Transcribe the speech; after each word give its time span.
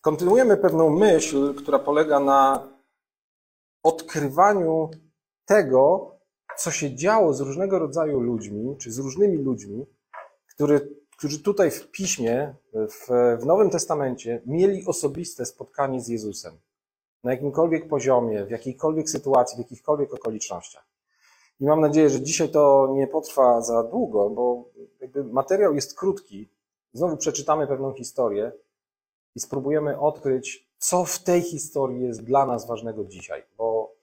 kontynuujemy 0.00 0.56
pewną 0.56 0.90
myśl, 0.90 1.54
która 1.54 1.78
polega 1.78 2.20
na 2.20 2.68
odkrywaniu 3.82 4.90
tego, 5.44 6.14
co 6.56 6.70
się 6.70 6.96
działo 6.96 7.34
z 7.34 7.40
różnego 7.40 7.78
rodzaju 7.78 8.20
ludźmi, 8.20 8.76
czy 8.78 8.92
z 8.92 8.98
różnymi 8.98 9.36
ludźmi, 9.36 9.86
który, 10.54 10.96
którzy 11.18 11.42
tutaj 11.42 11.70
w 11.70 11.90
piśmie, 11.90 12.54
w, 12.72 13.08
w 13.42 13.46
Nowym 13.46 13.70
Testamencie 13.70 14.42
mieli 14.46 14.86
osobiste 14.86 15.46
spotkanie 15.46 16.00
z 16.00 16.08
Jezusem. 16.08 16.58
Na 17.24 17.30
jakimkolwiek 17.30 17.88
poziomie, 17.88 18.44
w 18.44 18.50
jakiejkolwiek 18.50 19.10
sytuacji, 19.10 19.56
w 19.56 19.58
jakichkolwiek 19.58 20.14
okolicznościach. 20.14 20.84
I 21.60 21.64
mam 21.64 21.80
nadzieję, 21.80 22.10
że 22.10 22.20
dzisiaj 22.20 22.48
to 22.48 22.92
nie 22.94 23.06
potrwa 23.06 23.60
za 23.60 23.82
długo, 23.82 24.30
bo 24.30 24.64
materiał 25.32 25.74
jest 25.74 25.98
krótki. 25.98 26.48
Znowu 26.92 27.16
przeczytamy 27.16 27.66
pewną 27.66 27.94
historię 27.94 28.52
i 29.38 29.40
spróbujemy 29.40 30.00
odkryć, 30.00 30.68
co 30.78 31.04
w 31.04 31.18
tej 31.18 31.42
historii 31.42 32.02
jest 32.02 32.24
dla 32.24 32.46
nas 32.46 32.66
ważnego 32.66 33.04
dzisiaj. 33.04 33.42
Bo 33.58 33.94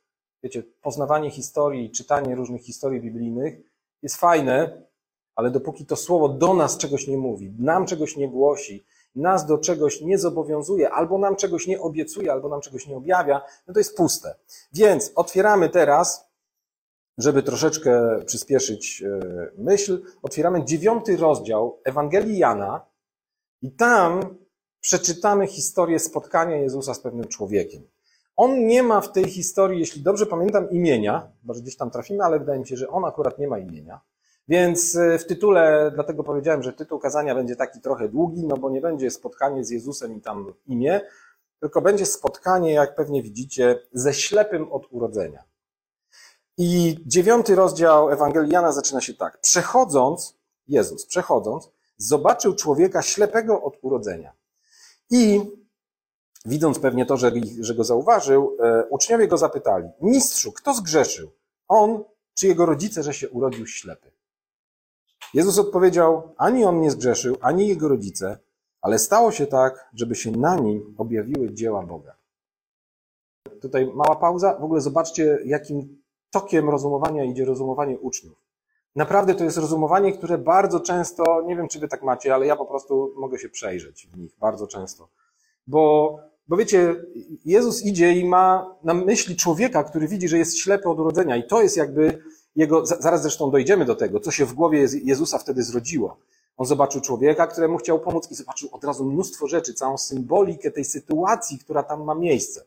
wiecie, 0.43 0.63
poznawanie 0.81 1.31
historii, 1.31 1.91
czytanie 1.91 2.35
różnych 2.35 2.62
historii 2.62 3.02
biblijnych 3.02 3.57
jest 4.02 4.16
fajne, 4.16 4.81
ale 5.35 5.52
dopóki 5.52 5.85
to 5.85 5.95
słowo 5.95 6.29
do 6.29 6.53
nas 6.53 6.77
czegoś 6.77 7.07
nie 7.07 7.17
mówi, 7.17 7.53
nam 7.59 7.85
czegoś 7.85 8.17
nie 8.17 8.29
głosi, 8.29 8.85
nas 9.16 9.45
do 9.45 9.57
czegoś 9.57 10.02
nie 10.02 10.17
zobowiązuje, 10.17 10.91
albo 10.91 11.17
nam 11.17 11.35
czegoś 11.35 11.67
nie 11.67 11.81
obiecuje, 11.81 12.31
albo 12.31 12.49
nam 12.49 12.62
czegoś 12.62 12.88
nie 12.88 12.98
objawia, 12.98 13.41
no 13.67 13.73
to 13.73 13.79
jest 13.79 13.98
puste. 13.98 14.35
Więc 14.73 15.12
otwieramy 15.15 15.70
teraz, 15.70 16.29
żeby 17.17 17.43
troszeczkę 17.43 18.20
przyspieszyć 18.26 19.04
e, 19.04 19.20
myśl, 19.57 20.04
otwieramy 20.21 20.65
dziewiąty 20.65 21.17
rozdział 21.17 21.79
Ewangelii 21.84 22.38
Jana 22.38 22.85
i 23.62 23.71
tam 23.71 24.35
przeczytamy 24.85 25.48
historię 25.48 25.99
spotkania 25.99 26.57
Jezusa 26.57 26.93
z 26.93 26.99
pewnym 26.99 27.27
człowiekiem. 27.27 27.84
On 28.35 28.67
nie 28.67 28.84
ma 28.84 29.02
w 29.02 29.12
tej 29.12 29.30
historii, 29.30 29.79
jeśli 29.79 30.01
dobrze 30.01 30.26
pamiętam, 30.26 30.70
imienia, 30.70 31.32
może 31.43 31.62
gdzieś 31.62 31.77
tam 31.77 31.91
trafimy, 31.91 32.23
ale 32.23 32.40
wydaje 32.40 32.60
mi 32.60 32.68
się, 32.68 32.77
że 32.77 32.87
on 32.90 33.05
akurat 33.05 33.40
nie 33.40 33.48
ma 33.48 33.60
imienia. 33.60 34.01
Więc 34.48 34.95
e, 34.95 35.20
w 35.20 35.26
tytule, 35.26 35.91
dlatego 35.95 36.23
powiedziałem, 36.23 36.63
że 36.63 36.73
tytuł 36.73 36.99
kazania 36.99 37.35
będzie 37.35 37.55
taki 37.55 37.82
trochę 37.82 38.10
długi, 38.10 38.45
no 38.48 38.57
bo 38.57 38.70
nie 38.70 38.82
będzie 38.82 39.12
spotkanie 39.12 39.63
z 39.63 39.70
Jezusem 39.70 40.18
i 40.18 40.21
tam 40.21 40.54
imię, 40.68 41.01
tylko 41.60 41.82
będzie 41.82 42.05
spotkanie, 42.05 42.73
jak 42.73 42.95
pewnie 42.95 43.23
widzicie, 43.23 43.79
ze 43.93 44.13
ślepym 44.13 44.71
od 44.71 44.88
urodzenia. 44.91 45.43
I 46.57 46.98
dziewiąty 47.05 47.55
rozdział 47.55 48.10
Ewangelii 48.10 48.51
Jana 48.51 48.71
zaczyna 48.71 49.01
się 49.01 49.13
tak. 49.13 49.41
Przechodząc, 49.41 50.38
Jezus, 50.67 51.05
przechodząc, 51.05 51.71
zobaczył 51.98 52.55
człowieka 52.55 53.01
ślepego 53.01 53.63
od 53.63 53.77
urodzenia. 53.82 54.34
I 55.09 55.41
widząc 56.45 56.79
pewnie 56.79 57.05
to, 57.05 57.17
że, 57.17 57.31
że 57.59 57.75
go 57.75 57.84
zauważył, 57.84 58.57
e, 58.59 58.85
uczniowie 58.89 59.27
go 59.27 59.37
zapytali, 59.37 59.89
mistrzu, 60.01 60.51
kto 60.51 60.73
zgrzeszył? 60.73 61.31
On 61.67 62.03
czy 62.34 62.48
jego 62.48 62.65
rodzice, 62.65 63.03
że 63.03 63.13
się 63.13 63.29
urodził 63.29 63.67
ślepy? 63.67 64.11
Jezus 65.33 65.59
odpowiedział, 65.59 66.33
ani 66.38 66.66
on 66.66 66.81
nie 66.81 66.91
zgrzeszył, 66.91 67.38
ani 67.41 67.67
jego 67.67 67.88
rodzice, 67.88 68.39
ale 68.81 69.00
stało 69.00 69.31
się 69.31 69.47
tak, 69.47 69.89
żeby 69.94 70.16
się 70.16 70.31
na 70.31 70.56
nim 70.56 70.95
objawiły 70.97 71.53
dzieła 71.53 71.83
Boga. 71.83 72.16
Tutaj 73.61 73.85
mała 73.94 74.16
pauza. 74.16 74.57
W 74.59 74.63
ogóle 74.63 74.81
zobaczcie, 74.81 75.39
jakim 75.45 76.01
tokiem 76.29 76.69
rozumowania 76.69 77.23
idzie 77.23 77.45
rozumowanie 77.45 78.00
uczniów. 78.00 78.44
Naprawdę 78.96 79.35
to 79.35 79.44
jest 79.44 79.57
rozumowanie, 79.57 80.13
które 80.13 80.38
bardzo 80.38 80.79
często, 80.79 81.41
nie 81.46 81.56
wiem 81.56 81.68
czy 81.68 81.79
wy 81.79 81.88
tak 81.88 82.03
macie, 82.03 82.34
ale 82.34 82.46
ja 82.46 82.56
po 82.56 82.66
prostu 82.66 83.13
mogę 83.18 83.40
się 83.40 83.50
przejrzeć 83.50 84.07
w 84.07 84.18
nich 84.18 84.35
bardzo 84.40 84.68
często. 84.68 85.09
Bo, 85.68 86.18
bo 86.47 86.57
wiecie, 86.57 86.96
Jezus 87.46 87.85
idzie 87.85 88.13
i 88.13 88.25
ma 88.25 88.75
na 88.84 88.94
myśli 88.94 89.35
człowieka, 89.35 89.84
który 89.84 90.07
widzi, 90.07 90.28
że 90.28 90.38
jest 90.38 90.57
ślepy 90.57 90.90
od 90.90 91.00
urodzenia 91.00 91.38
i 91.38 91.47
to 91.47 91.62
jest 91.62 91.78
jakby 91.78 92.23
jego, 92.56 92.85
zaraz 92.85 93.22
zresztą 93.22 93.51
dojdziemy 93.51 93.85
do 93.85 93.95
tego, 93.95 94.19
co 94.19 94.31
się 94.31 94.45
w 94.45 94.53
głowie 94.53 94.88
Jezusa 95.03 95.38
wtedy 95.38 95.63
zrodziło. 95.63 96.17
On 96.57 96.66
zobaczył 96.66 97.01
człowieka, 97.01 97.47
któremu 97.47 97.77
chciał 97.77 98.00
pomóc 98.00 98.31
i 98.31 98.35
zobaczył 98.35 98.69
od 98.72 98.83
razu 98.83 99.06
mnóstwo 99.06 99.47
rzeczy, 99.47 99.73
całą 99.73 99.97
symbolikę 99.97 100.72
tej 100.72 100.85
sytuacji, 100.85 101.59
która 101.59 101.83
tam 101.83 102.03
ma 102.03 102.16
miejsce. 102.16 102.66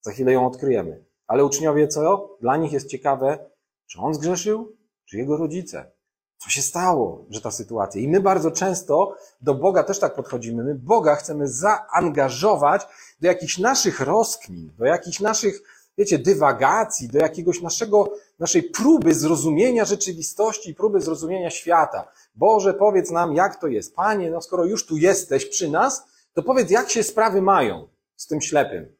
Za 0.00 0.12
chwilę 0.12 0.32
ją 0.32 0.46
odkryjemy. 0.46 1.04
Ale 1.26 1.44
uczniowie 1.44 1.88
co? 1.88 2.36
Dla 2.40 2.56
nich 2.56 2.72
jest 2.72 2.88
ciekawe, 2.88 3.38
czy 3.86 4.00
on 4.00 4.14
zgrzeszył, 4.14 4.72
czy 5.10 5.16
jego 5.16 5.36
rodzice. 5.36 5.90
Co 6.38 6.50
się 6.50 6.62
stało, 6.62 7.26
że 7.30 7.40
ta 7.40 7.50
sytuacja? 7.50 8.00
I 8.00 8.08
my 8.08 8.20
bardzo 8.20 8.50
często 8.50 9.14
do 9.40 9.54
Boga 9.54 9.82
też 9.82 9.98
tak 9.98 10.14
podchodzimy. 10.14 10.64
My 10.64 10.74
Boga 10.74 11.16
chcemy 11.16 11.48
zaangażować 11.48 12.82
do 13.20 13.26
jakichś 13.26 13.58
naszych 13.58 14.00
rozkmin, 14.00 14.72
do 14.78 14.84
jakichś 14.84 15.20
naszych, 15.20 15.62
wiecie, 15.98 16.18
dywagacji, 16.18 17.08
do 17.08 17.18
jakiegoś 17.18 17.62
naszego, 17.62 18.12
naszej 18.38 18.62
próby 18.62 19.14
zrozumienia 19.14 19.84
rzeczywistości, 19.84 20.74
próby 20.74 21.00
zrozumienia 21.00 21.50
świata. 21.50 22.12
Boże, 22.34 22.74
powiedz 22.74 23.10
nam, 23.10 23.34
jak 23.34 23.60
to 23.60 23.66
jest. 23.66 23.94
Panie, 23.94 24.30
no 24.30 24.40
skoro 24.40 24.64
już 24.64 24.86
tu 24.86 24.96
jesteś 24.96 25.46
przy 25.46 25.70
nas, 25.70 26.04
to 26.32 26.42
powiedz, 26.42 26.70
jak 26.70 26.90
się 26.90 27.02
sprawy 27.02 27.42
mają 27.42 27.88
z 28.16 28.26
tym 28.26 28.40
ślepym. 28.40 28.96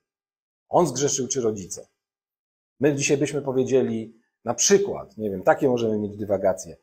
On 0.68 0.86
zgrzeszył 0.86 1.28
czy 1.28 1.40
rodzice? 1.40 1.88
My 2.80 2.94
dzisiaj 2.94 3.16
byśmy 3.16 3.42
powiedzieli, 3.42 4.19
na 4.44 4.54
przykład, 4.54 5.16
nie 5.18 5.30
wiem, 5.30 5.42
takie 5.42 5.68
możemy 5.68 5.98
mieć 5.98 6.16
dywagacje, 6.16 6.76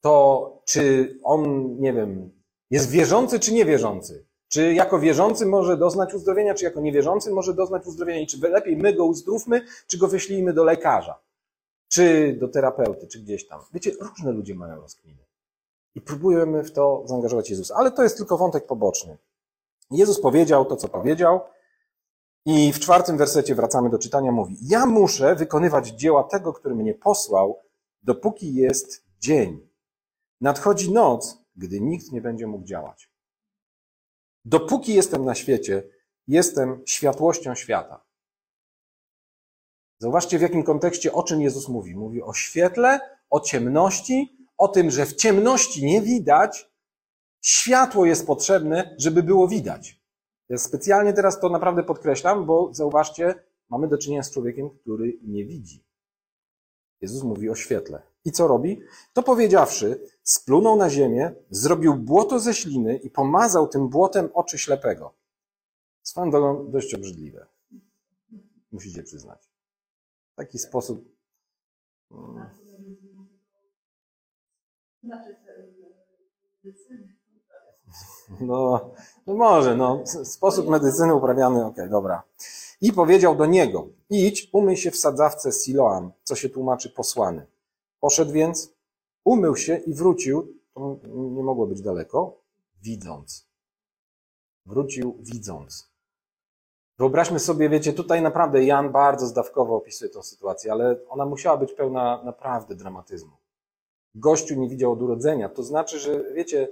to 0.00 0.62
czy 0.64 1.14
on, 1.22 1.74
nie 1.80 1.92
wiem, 1.92 2.30
jest 2.70 2.90
wierzący 2.90 3.40
czy 3.40 3.52
niewierzący? 3.52 4.26
Czy 4.48 4.74
jako 4.74 4.98
wierzący 4.98 5.46
może 5.46 5.76
doznać 5.76 6.14
uzdrowienia, 6.14 6.54
czy 6.54 6.64
jako 6.64 6.80
niewierzący 6.80 7.30
może 7.30 7.54
doznać 7.54 7.86
uzdrowienia? 7.86 8.20
I 8.20 8.26
czy 8.26 8.38
lepiej 8.48 8.76
my 8.76 8.92
go 8.92 9.04
uzdrówmy, 9.04 9.60
czy 9.86 9.98
go 9.98 10.08
wyślijmy 10.08 10.52
do 10.52 10.64
lekarza? 10.64 11.20
Czy 11.88 12.36
do 12.40 12.48
terapeuty, 12.48 13.06
czy 13.06 13.20
gdzieś 13.20 13.48
tam? 13.48 13.60
Wiecie, 13.72 13.90
różne 14.00 14.32
ludzie 14.32 14.54
mają 14.54 14.80
rozkminy. 14.80 15.24
I 15.94 16.00
próbujemy 16.00 16.64
w 16.64 16.72
to 16.72 17.02
zaangażować 17.06 17.50
Jezusa. 17.50 17.74
Ale 17.74 17.90
to 17.90 18.02
jest 18.02 18.16
tylko 18.16 18.38
wątek 18.38 18.66
poboczny. 18.66 19.18
Jezus 19.90 20.20
powiedział 20.20 20.64
to, 20.64 20.76
co 20.76 20.88
powiedział. 20.88 21.40
I 22.46 22.72
w 22.72 22.80
czwartym 22.80 23.18
wersecie 23.18 23.54
wracamy 23.54 23.90
do 23.90 23.98
czytania, 23.98 24.32
mówi: 24.32 24.56
Ja 24.62 24.86
muszę 24.86 25.34
wykonywać 25.34 25.88
dzieła 25.88 26.24
tego, 26.24 26.52
który 26.52 26.74
mnie 26.74 26.94
posłał, 26.94 27.58
dopóki 28.02 28.54
jest 28.54 29.04
dzień. 29.20 29.68
Nadchodzi 30.40 30.92
noc, 30.92 31.38
gdy 31.56 31.80
nikt 31.80 32.12
nie 32.12 32.20
będzie 32.20 32.46
mógł 32.46 32.64
działać. 32.64 33.10
Dopóki 34.44 34.94
jestem 34.94 35.24
na 35.24 35.34
świecie, 35.34 35.82
jestem 36.28 36.82
światłością 36.86 37.54
świata. 37.54 38.04
Zauważcie, 39.98 40.38
w 40.38 40.42
jakim 40.42 40.62
kontekście, 40.62 41.12
o 41.12 41.22
czym 41.22 41.42
Jezus 41.42 41.68
mówi. 41.68 41.96
Mówi 41.96 42.22
o 42.22 42.34
świetle, 42.34 43.00
o 43.30 43.40
ciemności, 43.40 44.36
o 44.56 44.68
tym, 44.68 44.90
że 44.90 45.06
w 45.06 45.14
ciemności 45.14 45.84
nie 45.84 46.02
widać, 46.02 46.70
światło 47.40 48.06
jest 48.06 48.26
potrzebne, 48.26 48.96
żeby 48.98 49.22
było 49.22 49.48
widać. 49.48 50.01
Ja 50.48 50.58
specjalnie 50.58 51.12
teraz 51.12 51.40
to 51.40 51.48
naprawdę 51.48 51.82
podkreślam, 51.82 52.46
bo 52.46 52.74
zauważcie, 52.74 53.34
mamy 53.68 53.88
do 53.88 53.98
czynienia 53.98 54.22
z 54.22 54.30
człowiekiem, 54.30 54.70
który 54.70 55.18
nie 55.22 55.44
widzi. 55.44 55.84
Jezus 57.00 57.22
mówi 57.22 57.50
o 57.50 57.54
świetle. 57.54 58.02
I 58.24 58.32
co 58.32 58.48
robi? 58.48 58.82
To 59.12 59.22
powiedziawszy, 59.22 60.00
splunął 60.22 60.76
na 60.76 60.90
ziemię, 60.90 61.34
zrobił 61.50 61.94
błoto 61.94 62.40
ze 62.40 62.54
śliny 62.54 62.96
i 62.96 63.10
pomazał 63.10 63.68
tym 63.68 63.88
błotem 63.88 64.28
oczy 64.34 64.58
ślepego. 64.58 65.14
Swoją 66.02 66.30
drogą 66.30 66.70
dość 66.70 66.94
obrzydliwe. 66.94 67.46
Musicie 68.72 69.02
przyznać. 69.02 69.50
W 70.32 70.36
taki 70.36 70.58
sposób. 70.58 71.16
Hmm. 72.08 72.46
No, 78.40 78.90
no 79.26 79.34
może, 79.34 79.76
no, 79.76 80.02
sposób 80.24 80.68
medycyny 80.68 81.14
uprawiany, 81.14 81.56
okej, 81.56 81.72
okay, 81.72 81.88
dobra. 81.88 82.22
I 82.80 82.92
powiedział 82.92 83.36
do 83.36 83.46
niego, 83.46 83.88
idź, 84.10 84.48
umyj 84.52 84.76
się 84.76 84.90
w 84.90 84.96
sadzawce 84.96 85.52
Siloam, 85.52 86.12
co 86.22 86.34
się 86.34 86.48
tłumaczy 86.48 86.90
posłany. 86.90 87.46
Poszedł 88.00 88.32
więc, 88.32 88.74
umył 89.24 89.56
się 89.56 89.76
i 89.76 89.94
wrócił, 89.94 90.58
to 90.74 90.96
nie 91.14 91.42
mogło 91.42 91.66
być 91.66 91.82
daleko, 91.82 92.36
widząc. 92.82 93.46
Wrócił 94.66 95.16
widząc. 95.20 95.92
Wyobraźmy 96.98 97.38
sobie, 97.38 97.68
wiecie, 97.68 97.92
tutaj 97.92 98.22
naprawdę 98.22 98.64
Jan 98.64 98.92
bardzo 98.92 99.26
zdawkowo 99.26 99.76
opisuje 99.76 100.10
tę 100.10 100.22
sytuację, 100.22 100.72
ale 100.72 100.96
ona 101.08 101.26
musiała 101.26 101.56
być 101.56 101.72
pełna 101.72 102.22
naprawdę 102.24 102.74
dramatyzmu. 102.74 103.36
Gościu 104.14 104.54
nie 104.54 104.68
widział 104.68 104.92
od 104.92 105.02
urodzenia. 105.02 105.48
To 105.48 105.62
znaczy, 105.62 105.98
że 105.98 106.32
wiecie, 106.34 106.68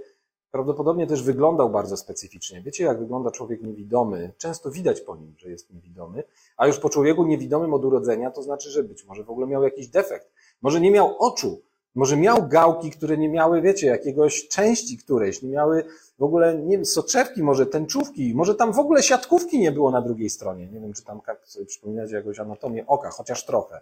Prawdopodobnie 0.51 1.07
też 1.07 1.23
wyglądał 1.23 1.71
bardzo 1.71 1.97
specyficznie. 1.97 2.63
Wiecie, 2.63 2.85
jak 2.85 2.99
wygląda 2.99 3.31
człowiek 3.31 3.63
niewidomy? 3.63 4.33
Często 4.39 4.71
widać 4.71 5.01
po 5.01 5.17
nim, 5.17 5.35
że 5.39 5.51
jest 5.51 5.71
niewidomy, 5.75 6.23
a 6.57 6.67
już 6.67 6.79
po 6.79 6.91
człowieku 6.91 7.25
niewidomym 7.25 7.75
od 7.75 7.85
urodzenia 7.85 8.31
to 8.31 8.43
znaczy, 8.43 8.71
że 8.71 8.83
być 8.83 9.05
może 9.05 9.25
w 9.25 9.31
ogóle 9.31 9.47
miał 9.47 9.63
jakiś 9.63 9.89
defekt. 9.89 10.33
Może 10.63 10.81
nie 10.81 10.91
miał 10.91 11.17
oczu, 11.19 11.63
Może 11.95 12.17
miał 12.17 12.49
gałki, 12.49 12.91
które 12.91 13.19
nie 13.19 13.29
miały, 13.29 13.63
wiecie, 13.63 13.87
jakiegoś 13.87 14.49
części 14.49 14.99
którejś, 14.99 15.43
nie 15.43 15.49
miały 15.49 15.85
w 16.19 16.23
ogóle, 16.23 16.59
nie 16.59 16.77
wiem, 16.77 16.87
soczewki, 16.87 17.43
może 17.43 17.67
tęczówki, 17.67 18.35
może 18.35 18.55
tam 18.55 18.73
w 18.73 18.79
ogóle 18.79 19.03
siatkówki 19.03 19.59
nie 19.59 19.73
było 19.73 19.91
na 19.91 20.03
drugiej 20.03 20.31
stronie. 20.31 20.67
Nie 20.67 20.81
wiem, 20.81 20.93
czy 20.93 21.05
tam 21.05 21.21
sobie 21.45 21.67
przypominacie 21.67 22.15
jakąś 22.15 22.39
anatomię 22.39 22.87
oka, 22.87 23.11
chociaż 23.11 23.47
trochę. 23.47 23.81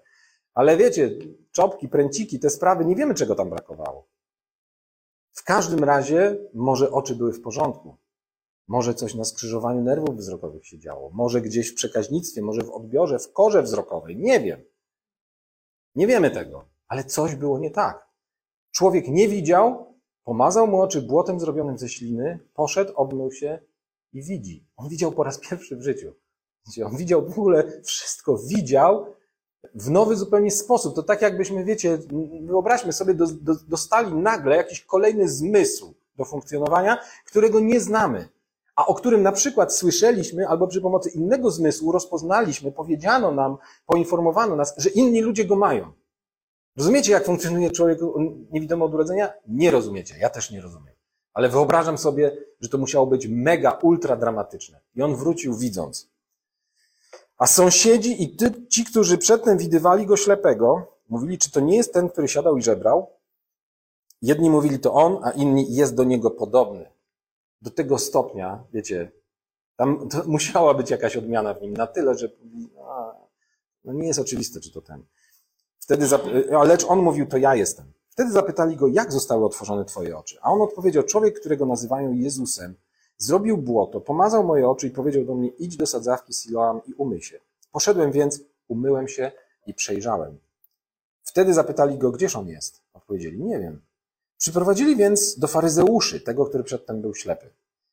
Ale 0.54 0.76
wiecie, 0.76 1.10
czopki, 1.52 1.88
pręciki, 1.88 2.38
te 2.38 2.50
sprawy, 2.50 2.84
nie 2.84 2.96
wiemy, 2.96 3.14
czego 3.14 3.34
tam 3.34 3.50
brakowało. 3.50 4.04
W 5.38 5.44
każdym 5.44 5.84
razie, 5.84 6.36
może 6.54 6.90
oczy 6.90 7.14
były 7.14 7.32
w 7.32 7.42
porządku. 7.42 7.96
Może 8.68 8.94
coś 8.94 9.14
na 9.14 9.24
skrzyżowaniu 9.24 9.82
nerwów 9.82 10.16
wzrokowych 10.16 10.66
się 10.66 10.78
działo. 10.78 11.10
Może 11.10 11.40
gdzieś 11.40 11.72
w 11.72 11.74
przekaźnictwie, 11.74 12.42
może 12.42 12.62
w 12.62 12.70
odbiorze, 12.70 13.18
w 13.18 13.32
korze 13.32 13.62
wzrokowej. 13.62 14.16
Nie 14.16 14.40
wiem. 14.40 14.60
Nie 15.94 16.06
wiemy 16.06 16.30
tego. 16.30 16.64
Ale 16.88 17.04
coś 17.04 17.34
było 17.34 17.58
nie 17.58 17.70
tak. 17.70 18.08
Człowiek 18.70 19.08
nie 19.08 19.28
widział, 19.28 19.94
pomazał 20.24 20.66
mu 20.66 20.80
oczy 20.80 21.02
błotem 21.02 21.40
zrobionym 21.40 21.78
ze 21.78 21.88
śliny, 21.88 22.38
poszedł, 22.54 22.92
obmył 22.96 23.32
się 23.32 23.58
i 24.12 24.22
widzi. 24.22 24.66
On 24.76 24.88
widział 24.88 25.12
po 25.12 25.24
raz 25.24 25.40
pierwszy 25.50 25.76
w 25.76 25.82
życiu. 25.82 26.14
On 26.84 26.96
widział 26.96 27.28
w 27.28 27.38
ogóle 27.38 27.82
wszystko, 27.82 28.38
widział 28.38 29.14
w 29.74 29.90
nowy 29.90 30.16
zupełnie 30.16 30.50
sposób. 30.50 30.94
To 30.94 31.02
tak 31.02 31.22
jakbyśmy, 31.22 31.64
wiecie, 31.64 31.98
wyobraźmy 32.40 32.92
sobie, 32.92 33.14
dostali 33.68 34.14
nagle 34.14 34.56
jakiś 34.56 34.84
kolejny 34.84 35.28
zmysł 35.28 35.94
do 36.16 36.24
funkcjonowania, 36.24 36.98
którego 37.26 37.60
nie 37.60 37.80
znamy, 37.80 38.28
a 38.76 38.86
o 38.86 38.94
którym 38.94 39.22
na 39.22 39.32
przykład 39.32 39.74
słyszeliśmy 39.74 40.48
albo 40.48 40.66
przy 40.66 40.80
pomocy 40.80 41.10
innego 41.10 41.50
zmysłu 41.50 41.92
rozpoznaliśmy, 41.92 42.72
powiedziano 42.72 43.32
nam, 43.32 43.56
poinformowano 43.86 44.56
nas, 44.56 44.74
że 44.76 44.90
inni 44.90 45.20
ludzie 45.20 45.44
go 45.44 45.56
mają. 45.56 45.92
Rozumiecie, 46.76 47.12
jak 47.12 47.24
funkcjonuje 47.24 47.70
człowiek 47.70 47.98
niewidomy 48.50 48.84
od 48.84 48.94
urodzenia? 48.94 49.32
Nie 49.46 49.70
rozumiecie, 49.70 50.14
ja 50.20 50.30
też 50.30 50.50
nie 50.50 50.60
rozumiem. 50.60 50.94
Ale 51.34 51.48
wyobrażam 51.48 51.98
sobie, 51.98 52.36
że 52.60 52.68
to 52.68 52.78
musiało 52.78 53.06
być 53.06 53.26
mega, 53.26 53.78
ultra 53.82 54.16
dramatyczne. 54.16 54.80
I 54.94 55.02
on 55.02 55.16
wrócił 55.16 55.54
widząc. 55.54 56.10
A 57.38 57.46
sąsiedzi 57.46 58.22
i 58.22 58.36
ty, 58.36 58.66
ci, 58.66 58.84
którzy 58.84 59.18
przedtem 59.18 59.58
widywali 59.58 60.06
go 60.06 60.16
ślepego, 60.16 60.92
mówili, 61.08 61.38
czy 61.38 61.50
to 61.50 61.60
nie 61.60 61.76
jest 61.76 61.92
ten, 61.92 62.08
który 62.08 62.28
siadał 62.28 62.56
i 62.56 62.62
żebrał? 62.62 63.10
Jedni 64.22 64.50
mówili 64.50 64.78
to 64.78 64.92
on, 64.92 65.18
a 65.22 65.30
inni 65.30 65.74
jest 65.74 65.94
do 65.94 66.04
niego 66.04 66.30
podobny. 66.30 66.90
Do 67.62 67.70
tego 67.70 67.98
stopnia, 67.98 68.64
wiecie, 68.72 69.12
tam 69.76 70.08
musiała 70.26 70.74
być 70.74 70.90
jakaś 70.90 71.16
odmiana 71.16 71.54
w 71.54 71.62
nim, 71.62 71.74
na 71.74 71.86
tyle, 71.86 72.14
że 72.14 72.28
no, 72.74 73.14
no 73.84 73.92
nie 73.92 74.06
jest 74.06 74.20
oczywiste, 74.20 74.60
czy 74.60 74.72
to 74.72 74.82
ten. 74.82 75.04
Wtedy, 75.78 76.06
lecz 76.64 76.84
on 76.84 76.98
mówił, 76.98 77.26
to 77.26 77.36
ja 77.36 77.54
jestem. 77.54 77.92
Wtedy 78.08 78.32
zapytali 78.32 78.76
go, 78.76 78.88
jak 78.88 79.12
zostały 79.12 79.44
otworzone 79.44 79.84
twoje 79.84 80.18
oczy? 80.18 80.38
A 80.42 80.52
on 80.52 80.62
odpowiedział, 80.62 81.02
człowiek, 81.02 81.40
którego 81.40 81.66
nazywają 81.66 82.12
Jezusem, 82.12 82.74
zrobił 83.18 83.58
błoto, 83.58 84.00
pomazał 84.00 84.44
moje 84.44 84.68
oczy 84.68 84.86
i 84.86 84.90
powiedział 84.90 85.24
do 85.24 85.34
mnie, 85.34 85.48
idź 85.48 85.76
do 85.76 85.86
sadzawki 85.86 86.32
Siloam 86.32 86.80
i 86.86 86.94
umyj 86.94 87.22
się. 87.22 87.40
Poszedłem 87.72 88.12
więc, 88.12 88.40
umyłem 88.68 89.08
się 89.08 89.32
i 89.66 89.74
przejrzałem. 89.74 90.38
Wtedy 91.22 91.54
zapytali 91.54 91.98
go, 91.98 92.10
gdzież 92.10 92.36
on 92.36 92.48
jest? 92.48 92.82
Odpowiedzieli, 92.92 93.44
nie 93.44 93.58
wiem. 93.58 93.80
Przyprowadzili 94.38 94.96
więc 94.96 95.38
do 95.38 95.46
faryzeuszy, 95.46 96.20
tego, 96.20 96.46
który 96.46 96.64
przedtem 96.64 97.00
był 97.00 97.14
ślepy. 97.14 97.50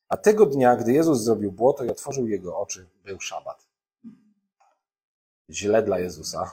A 0.10 0.18
tego 0.18 0.46
dnia, 0.46 0.76
gdy 0.76 0.94
Jezus 0.94 1.22
zrobił 1.22 1.52
błoto 1.52 1.84
i 1.84 1.90
otworzył 1.90 2.28
jego 2.28 2.58
oczy, 2.58 2.88
był 3.06 3.20
szabat. 3.20 3.68
Źle 5.50 5.84
dla 5.84 6.00
Jezusa, 6.00 6.52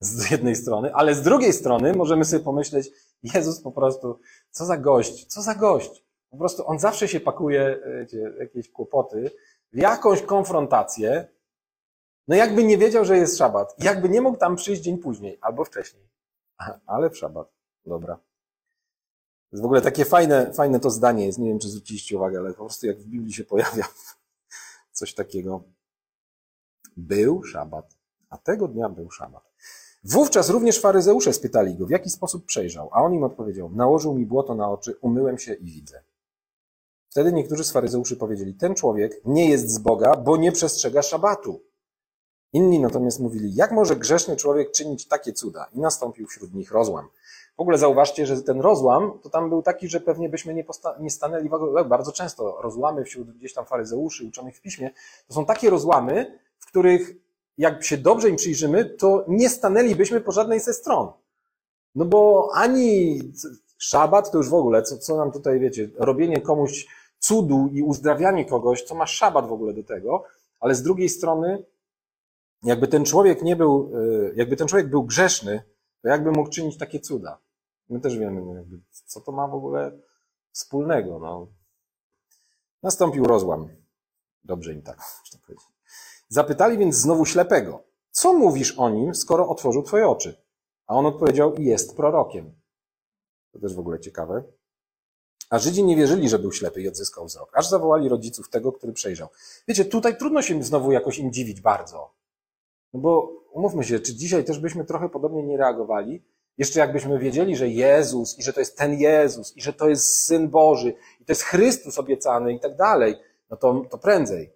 z 0.00 0.30
jednej 0.30 0.56
strony, 0.56 0.94
ale 0.94 1.14
z 1.14 1.22
drugiej 1.22 1.52
strony 1.52 1.94
możemy 1.94 2.24
sobie 2.24 2.44
pomyśleć, 2.44 2.90
Jezus 3.34 3.60
po 3.60 3.72
prostu, 3.72 4.18
co 4.50 4.64
za 4.64 4.76
gość, 4.76 5.26
co 5.26 5.42
za 5.42 5.54
gość. 5.54 6.04
Po 6.32 6.38
prostu 6.38 6.66
on 6.66 6.78
zawsze 6.78 7.08
się 7.08 7.20
pakuje, 7.20 7.80
wiecie, 8.00 8.32
jakieś 8.38 8.70
kłopoty, 8.70 9.30
w 9.72 9.76
jakąś 9.76 10.22
konfrontację, 10.22 11.28
no 12.28 12.36
jakby 12.36 12.64
nie 12.64 12.78
wiedział, 12.78 13.04
że 13.04 13.16
jest 13.16 13.38
szabat, 13.38 13.74
jakby 13.78 14.08
nie 14.08 14.20
mógł 14.20 14.38
tam 14.38 14.56
przyjść 14.56 14.82
dzień 14.82 14.98
później, 14.98 15.38
albo 15.40 15.64
wcześniej. 15.64 16.08
Ale 16.86 17.10
w 17.10 17.18
szabat. 17.18 17.48
Dobra. 17.86 18.16
To 18.16 18.22
jest 19.52 19.62
w 19.62 19.64
ogóle 19.64 19.80
takie 19.80 20.04
fajne, 20.04 20.52
fajne 20.52 20.80
to 20.80 20.90
zdanie 20.90 21.26
jest, 21.26 21.38
nie 21.38 21.48
wiem, 21.48 21.58
czy 21.58 21.68
zwróciliście 21.68 22.16
uwagę, 22.16 22.38
ale 22.38 22.50
po 22.50 22.64
prostu 22.64 22.86
jak 22.86 22.98
w 22.98 23.06
Biblii 23.06 23.32
się 23.32 23.44
pojawia 23.44 23.84
coś 24.92 25.14
takiego. 25.14 25.62
Był 26.96 27.44
szabat, 27.44 27.96
a 28.30 28.38
tego 28.38 28.68
dnia 28.68 28.88
był 28.88 29.10
szabat. 29.10 29.42
Wówczas 30.04 30.50
również 30.50 30.80
faryzeusze 30.80 31.32
spytali 31.32 31.74
go, 31.74 31.86
w 31.86 31.90
jaki 31.90 32.10
sposób 32.10 32.46
przejrzał, 32.46 32.88
a 32.92 33.02
on 33.02 33.14
im 33.14 33.24
odpowiedział, 33.24 33.70
nałożył 33.70 34.14
mi 34.14 34.26
błoto 34.26 34.54
na 34.54 34.70
oczy, 34.70 34.96
umyłem 35.00 35.38
się 35.38 35.54
i 35.54 35.64
widzę. 35.64 36.02
Wtedy 37.12 37.32
niektórzy 37.32 37.64
z 37.64 37.72
faryzeuszy 37.72 38.16
powiedzieli, 38.16 38.54
ten 38.54 38.74
człowiek 38.74 39.20
nie 39.24 39.50
jest 39.50 39.70
z 39.70 39.78
Boga, 39.78 40.16
bo 40.16 40.36
nie 40.36 40.52
przestrzega 40.52 41.02
szabatu. 41.02 41.60
Inni 42.52 42.80
natomiast 42.80 43.20
mówili, 43.20 43.54
jak 43.54 43.72
może 43.72 43.96
grzeszny 43.96 44.36
człowiek 44.36 44.70
czynić 44.70 45.08
takie 45.08 45.32
cuda? 45.32 45.66
I 45.72 45.80
nastąpił 45.80 46.26
wśród 46.26 46.54
nich 46.54 46.72
rozłam. 46.72 47.08
W 47.56 47.60
ogóle 47.60 47.78
zauważcie, 47.78 48.26
że 48.26 48.42
ten 48.42 48.60
rozłam 48.60 49.18
to 49.22 49.30
tam 49.30 49.48
był 49.48 49.62
taki, 49.62 49.88
że 49.88 50.00
pewnie 50.00 50.28
byśmy 50.28 50.54
nie, 50.54 50.64
nie 51.00 51.10
stanęli 51.10 51.48
w 51.48 51.54
ogóle, 51.54 51.84
bardzo 51.84 52.12
często 52.12 52.58
rozłamy 52.62 53.04
wśród 53.04 53.30
gdzieś 53.30 53.54
tam 53.54 53.66
faryzeuszy 53.66 54.24
uczonych 54.26 54.56
w 54.56 54.60
piśmie, 54.60 54.90
to 55.28 55.34
są 55.34 55.46
takie 55.46 55.70
rozłamy, 55.70 56.38
w 56.58 56.66
których 56.66 57.14
jak 57.58 57.84
się 57.84 57.96
dobrze 57.96 58.28
im 58.28 58.36
przyjrzymy, 58.36 58.84
to 58.84 59.24
nie 59.28 59.48
stanęlibyśmy 59.48 60.20
po 60.20 60.32
żadnej 60.32 60.60
ze 60.60 60.72
stron. 60.72 61.08
No 61.94 62.04
bo 62.04 62.48
ani 62.54 63.20
szabat 63.78 64.30
to 64.30 64.38
już 64.38 64.48
w 64.48 64.54
ogóle, 64.54 64.82
co, 64.82 64.98
co 64.98 65.16
nam 65.16 65.32
tutaj 65.32 65.60
wiecie, 65.60 65.90
robienie 65.98 66.40
komuś 66.40 66.86
cudu 67.22 67.68
i 67.72 67.82
uzdrawianie 67.82 68.44
kogoś, 68.44 68.82
co 68.82 68.94
ma 68.94 69.06
szabat 69.06 69.48
w 69.48 69.52
ogóle 69.52 69.74
do 69.74 69.82
tego, 69.82 70.24
ale 70.60 70.74
z 70.74 70.82
drugiej 70.82 71.08
strony, 71.08 71.64
jakby 72.62 72.88
ten 72.88 73.04
człowiek 73.04 73.42
nie 73.42 73.56
był, 73.56 73.92
e, 73.94 74.34
jakby 74.34 74.56
ten 74.56 74.68
człowiek 74.68 74.90
był 74.90 75.04
grzeszny, 75.04 75.62
to 76.02 76.08
jakby 76.08 76.30
mógł 76.30 76.50
czynić 76.50 76.78
takie 76.78 77.00
cuda. 77.00 77.38
My 77.88 78.00
też 78.00 78.18
wiemy, 78.18 78.40
no 78.40 78.54
jakby, 78.54 78.80
co 79.04 79.20
to 79.20 79.32
ma 79.32 79.48
w 79.48 79.54
ogóle 79.54 79.98
wspólnego. 80.52 81.18
No. 81.18 81.46
Nastąpił 82.82 83.24
rozłam. 83.24 83.68
Dobrze 84.44 84.72
im 84.72 84.82
tak, 84.82 84.96
można 85.20 85.46
powiedzieć. 85.46 85.66
Zapytali 86.28 86.78
więc 86.78 86.96
znowu 86.96 87.24
ślepego, 87.24 87.84
co 88.10 88.34
mówisz 88.34 88.78
o 88.78 88.90
nim, 88.90 89.14
skoro 89.14 89.48
otworzył 89.48 89.82
twoje 89.82 90.08
oczy? 90.08 90.42
A 90.86 90.94
on 90.94 91.06
odpowiedział, 91.06 91.54
jest 91.58 91.96
prorokiem. 91.96 92.54
To 93.52 93.58
też 93.58 93.74
w 93.74 93.78
ogóle 93.78 94.00
ciekawe. 94.00 94.42
A 95.52 95.58
Żydzi 95.58 95.84
nie 95.84 95.96
wierzyli, 95.96 96.28
że 96.28 96.38
był 96.38 96.52
ślepy 96.52 96.82
i 96.82 96.88
odzyskał 96.88 97.26
wzrok, 97.26 97.50
aż 97.52 97.68
zawołali 97.68 98.08
rodziców 98.08 98.48
tego, 98.48 98.72
który 98.72 98.92
przejrzał. 98.92 99.28
Wiecie, 99.68 99.84
tutaj 99.84 100.16
trudno 100.16 100.42
się 100.42 100.62
znowu 100.62 100.92
jakoś 100.92 101.18
im 101.18 101.32
dziwić 101.32 101.60
bardzo. 101.60 102.10
No 102.92 103.00
bo 103.00 103.32
umówmy 103.50 103.84
się, 103.84 104.00
czy 104.00 104.14
dzisiaj 104.14 104.44
też 104.44 104.58
byśmy 104.58 104.84
trochę 104.84 105.08
podobnie 105.08 105.42
nie 105.42 105.56
reagowali? 105.56 106.22
Jeszcze 106.58 106.80
jakbyśmy 106.80 107.18
wiedzieli, 107.18 107.56
że 107.56 107.68
Jezus 107.68 108.38
i 108.38 108.42
że 108.42 108.52
to 108.52 108.60
jest 108.60 108.78
ten 108.78 109.00
Jezus 109.00 109.56
i 109.56 109.62
że 109.62 109.72
to 109.72 109.88
jest 109.88 110.26
Syn 110.26 110.48
Boży 110.48 110.94
i 111.20 111.24
to 111.24 111.32
jest 111.32 111.42
Chrystus 111.42 111.98
obiecany 111.98 112.52
i 112.52 112.60
tak 112.60 112.76
dalej, 112.76 113.14
no 113.50 113.56
to, 113.56 113.84
to 113.90 113.98
prędzej. 113.98 114.52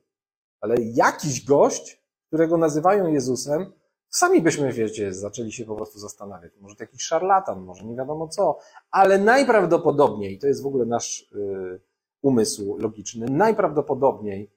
Ale 0.60 0.74
jakiś 0.80 1.44
gość, 1.44 2.02
którego 2.26 2.56
nazywają 2.56 3.12
Jezusem, 3.12 3.72
sami 4.18 4.42
byśmy, 4.42 4.72
wiecie, 4.72 5.14
zaczęli 5.14 5.52
się 5.52 5.64
po 5.64 5.76
prostu 5.76 5.98
zastanawiać. 5.98 6.52
Może 6.60 6.76
to 6.76 6.82
jakiś 6.82 7.02
szarlatan, 7.02 7.60
może 7.60 7.84
nie 7.84 7.96
wiadomo 7.96 8.28
co, 8.28 8.58
ale 8.90 9.18
najprawdopodobniej, 9.18 10.38
to 10.38 10.46
jest 10.46 10.62
w 10.62 10.66
ogóle 10.66 10.86
nasz 10.86 11.28
yy, 11.32 11.80
umysł 12.22 12.76
logiczny, 12.78 13.26
najprawdopodobniej 13.30 14.50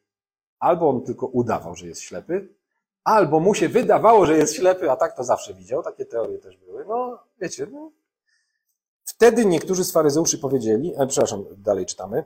albo 0.60 0.90
on 0.90 1.02
tylko 1.02 1.28
udawał, 1.28 1.76
że 1.76 1.88
jest 1.88 2.02
ślepy, 2.02 2.50
albo 3.04 3.40
mu 3.40 3.54
się 3.54 3.70
wydawało, 3.70 4.26
że 4.26 4.38
jest 4.38 4.56
ślepy, 4.56 4.92
a 4.92 4.96
tak 4.96 5.16
to 5.18 5.24
zawsze 5.24 5.54
widział. 5.54 5.84
Takie 5.84 6.06
teorie 6.06 6.38
też 6.38 6.58
były. 6.58 6.86
No, 6.86 7.20
wiecie, 7.42 7.68
no. 7.72 7.92
Wtedy 9.04 9.46
niektórzy 9.46 9.84
z 9.84 9.92
faryzeuszy 9.92 10.38
powiedzieli, 10.38 10.94
e, 10.98 11.08
przepraszam, 11.08 11.46
dalej 11.58 11.86
czytamy, 11.86 12.24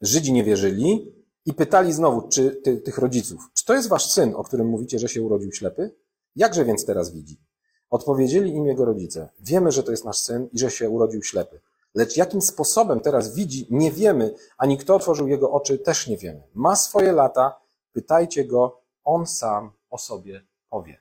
Żydzi 0.00 0.32
nie 0.32 0.44
wierzyli 0.44 1.14
i 1.44 1.54
pytali 1.54 1.92
znowu 1.92 2.28
czy, 2.28 2.50
ty, 2.50 2.76
tych 2.76 2.98
rodziców, 2.98 3.40
czy 3.54 3.64
to 3.64 3.74
jest 3.74 3.88
wasz 3.88 4.10
syn, 4.10 4.34
o 4.34 4.44
którym 4.44 4.66
mówicie, 4.66 4.98
że 4.98 5.08
się 5.08 5.22
urodził 5.22 5.52
ślepy? 5.52 5.94
Jakże 6.38 6.64
więc 6.64 6.84
teraz 6.84 7.12
widzi? 7.12 7.40
Odpowiedzieli 7.90 8.54
im 8.54 8.66
jego 8.66 8.84
rodzice, 8.84 9.28
wiemy, 9.40 9.72
że 9.72 9.82
to 9.82 9.90
jest 9.90 10.04
nasz 10.04 10.18
syn 10.18 10.48
i 10.52 10.58
że 10.58 10.70
się 10.70 10.90
urodził 10.90 11.22
ślepy. 11.22 11.60
Lecz 11.94 12.16
jakim 12.16 12.42
sposobem 12.42 13.00
teraz 13.00 13.34
widzi, 13.34 13.66
nie 13.70 13.92
wiemy, 13.92 14.34
ani 14.58 14.78
kto 14.78 14.94
otworzył 14.94 15.28
jego 15.28 15.52
oczy, 15.52 15.78
też 15.78 16.06
nie 16.06 16.16
wiemy. 16.16 16.42
Ma 16.54 16.76
swoje 16.76 17.12
lata, 17.12 17.60
pytajcie 17.92 18.44
go, 18.44 18.80
on 19.04 19.26
sam 19.26 19.72
o 19.90 19.98
sobie 19.98 20.46
powie. 20.70 21.00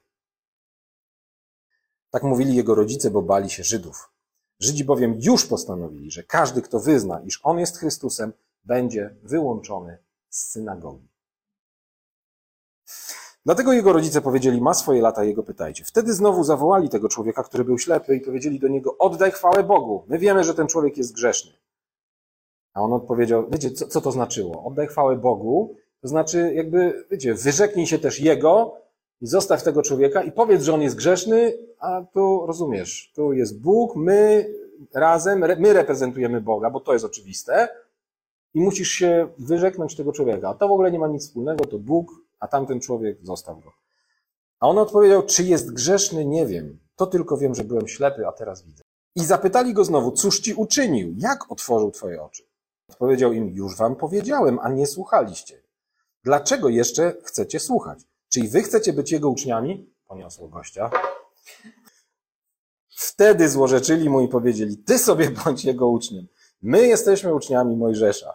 Tak 2.10 2.24
mówili 2.24 2.56
jego 2.56 2.76
rodzice, 2.76 3.12
bo 3.12 3.22
bali 3.22 3.50
się 3.50 3.64
Żydów. 3.64 4.12
Żydzi 4.60 4.86
bowiem 4.86 5.20
już 5.20 5.46
postanowili, 5.46 6.12
że 6.12 6.24
każdy, 6.24 6.62
kto 6.62 6.80
wyzna, 6.80 7.22
iż 7.22 7.40
on 7.44 7.60
jest 7.60 7.78
Chrystusem, 7.78 8.34
będzie 8.64 9.16
wyłączony 9.24 9.98
z 10.30 10.52
synagogi. 10.52 11.08
Dlatego 13.48 13.74
jego 13.74 13.94
rodzice 13.94 14.22
powiedzieli, 14.22 14.62
ma 14.62 14.74
swoje 14.74 15.02
lata, 15.02 15.24
jego 15.24 15.44
pytajcie. 15.44 15.84
Wtedy 15.84 16.14
znowu 16.14 16.44
zawołali 16.44 16.90
tego 16.90 17.10
człowieka, 17.10 17.44
który 17.44 17.64
był 17.64 17.78
ślepy 17.78 18.16
i 18.16 18.22
powiedzieli 18.22 18.60
do 18.60 18.68
niego, 18.68 18.98
oddaj 18.98 19.32
chwałę 19.32 19.64
Bogu. 19.64 20.04
My 20.08 20.20
wiemy, 20.20 20.44
że 20.44 20.54
ten 20.54 20.68
człowiek 20.68 20.98
jest 20.98 21.14
grzeszny. 21.14 21.52
A 22.74 22.82
on 22.82 22.94
odpowiedział, 22.94 23.46
wiecie, 23.52 23.72
co, 23.72 23.88
co 23.88 24.02
to 24.02 24.12
znaczyło? 24.12 24.64
Oddaj 24.64 24.88
chwałę 24.88 25.16
Bogu, 25.16 25.76
to 26.02 26.08
znaczy 26.08 26.54
jakby, 26.54 27.06
wiecie, 27.12 27.34
wyrzeknij 27.34 27.88
się 27.88 28.00
też 28.00 28.20
Jego 28.20 28.76
i 29.22 29.28
zostaw 29.28 29.64
tego 29.64 29.82
człowieka 29.82 30.24
i 30.24 30.32
powiedz, 30.32 30.64
że 30.64 30.74
on 30.74 30.82
jest 30.82 30.96
grzeszny, 30.96 31.54
a 31.80 32.02
tu 32.14 32.46
rozumiesz, 32.48 33.12
tu 33.16 33.34
jest 33.34 33.62
Bóg, 33.62 33.96
my 33.96 34.46
razem, 34.94 35.40
my 35.40 35.74
reprezentujemy 35.74 36.42
Boga, 36.42 36.70
bo 36.70 36.80
to 36.80 36.94
jest 36.94 37.06
oczywiste 37.06 37.68
i 38.54 38.62
musisz 38.62 38.90
się 38.90 39.28
wyrzeknąć 39.38 39.96
tego 39.96 40.12
człowieka. 40.12 40.50
A 40.50 40.54
to 40.54 40.68
w 40.68 40.72
ogóle 40.72 40.92
nie 40.92 41.00
ma 41.00 41.08
nic 41.08 41.24
wspólnego, 41.24 41.66
to 41.66 41.80
Bóg, 41.80 42.27
a 42.40 42.48
tamten 42.48 42.80
człowiek, 42.80 43.18
zostaw 43.24 43.60
go. 43.64 43.72
A 44.60 44.68
on 44.68 44.78
odpowiedział, 44.78 45.26
czy 45.26 45.44
jest 45.44 45.74
grzeszny, 45.74 46.26
nie 46.26 46.46
wiem. 46.46 46.80
To 46.96 47.08
tylko 47.08 47.38
wiem, 47.38 47.56
że 47.56 47.64
byłem 47.64 47.88
ślepy, 47.88 48.28
a 48.28 48.32
teraz 48.32 48.64
widzę. 48.64 48.84
I 49.16 49.26
zapytali 49.26 49.74
go 49.74 49.86
znowu, 49.86 50.12
cóż 50.12 50.40
ci 50.40 50.54
uczynił? 50.54 51.14
Jak 51.18 51.52
otworzył 51.52 51.92
twoje 51.92 52.24
oczy? 52.24 52.44
Odpowiedział 52.90 53.34
im, 53.34 53.50
już 53.50 53.76
wam 53.76 53.96
powiedziałem, 53.96 54.60
a 54.60 54.70
nie 54.70 54.88
słuchaliście. 54.88 55.64
Dlaczego 56.24 56.70
jeszcze 56.70 57.14
chcecie 57.24 57.60
słuchać? 57.60 58.00
Czyli 58.30 58.48
wy 58.48 58.62
chcecie 58.64 58.94
być 58.94 59.12
jego 59.12 59.30
uczniami? 59.30 59.94
Poniosło 60.08 60.48
gościa. 60.48 60.90
Wtedy 62.90 63.50
złorzeczyli 63.50 64.10
mu 64.10 64.22
i 64.22 64.28
powiedzieli, 64.28 64.78
ty 64.78 65.00
sobie 65.00 65.30
bądź 65.46 65.66
jego 65.66 65.88
uczniem. 65.88 66.28
My 66.62 66.88
jesteśmy 66.88 67.34
uczniami 67.34 67.76
Mojżesza. 67.76 68.34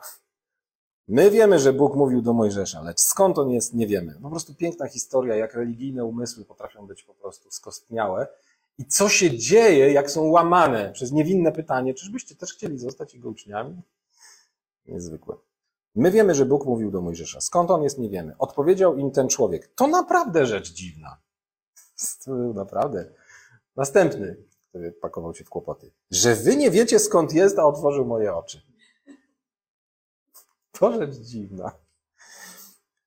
My 1.12 1.30
wiemy, 1.30 1.58
że 1.58 1.72
Bóg 1.72 1.96
mówił 1.96 2.22
do 2.22 2.32
Mojżesza, 2.32 2.82
lecz 2.82 3.00
skąd 3.00 3.38
on 3.38 3.50
jest, 3.50 3.74
nie 3.74 3.86
wiemy. 3.86 4.18
Po 4.22 4.30
prostu 4.30 4.54
piękna 4.54 4.88
historia, 4.88 5.36
jak 5.36 5.54
religijne 5.54 6.04
umysły 6.04 6.44
potrafią 6.44 6.86
być 6.86 7.02
po 7.02 7.14
prostu 7.14 7.50
skostniałe. 7.50 8.26
I 8.78 8.86
co 8.86 9.08
się 9.08 9.38
dzieje, 9.38 9.92
jak 9.92 10.10
są 10.10 10.24
łamane 10.24 10.92
przez 10.92 11.12
niewinne 11.12 11.52
pytanie, 11.52 11.94
czyżbyście 11.94 12.34
też 12.36 12.52
chcieli 12.52 12.78
zostać 12.78 13.14
jego 13.14 13.28
uczniami? 13.28 13.82
Niezwykłe. 14.86 15.36
My 15.94 16.10
wiemy, 16.10 16.34
że 16.34 16.46
Bóg 16.46 16.66
mówił 16.66 16.90
do 16.90 17.00
Mojżesza. 17.00 17.40
Skąd 17.40 17.70
on 17.70 17.82
jest, 17.82 17.98
nie 17.98 18.08
wiemy. 18.08 18.34
Odpowiedział 18.38 18.96
im 18.96 19.10
ten 19.10 19.28
człowiek. 19.28 19.70
To 19.74 19.86
naprawdę 19.86 20.46
rzecz 20.46 20.72
dziwna. 20.72 21.16
To 22.24 22.30
naprawdę. 22.34 23.12
Następny, 23.76 24.36
który 24.68 24.92
pakował 24.92 25.34
się 25.34 25.44
w 25.44 25.50
kłopoty. 25.50 25.90
Że 26.10 26.34
wy 26.34 26.56
nie 26.56 26.70
wiecie, 26.70 26.98
skąd 26.98 27.32
jest, 27.32 27.58
a 27.58 27.64
otworzył 27.64 28.04
moje 28.04 28.34
oczy. 28.34 28.71
To 30.82 30.92
rzecz 30.92 31.14
dziwna. 31.14 31.72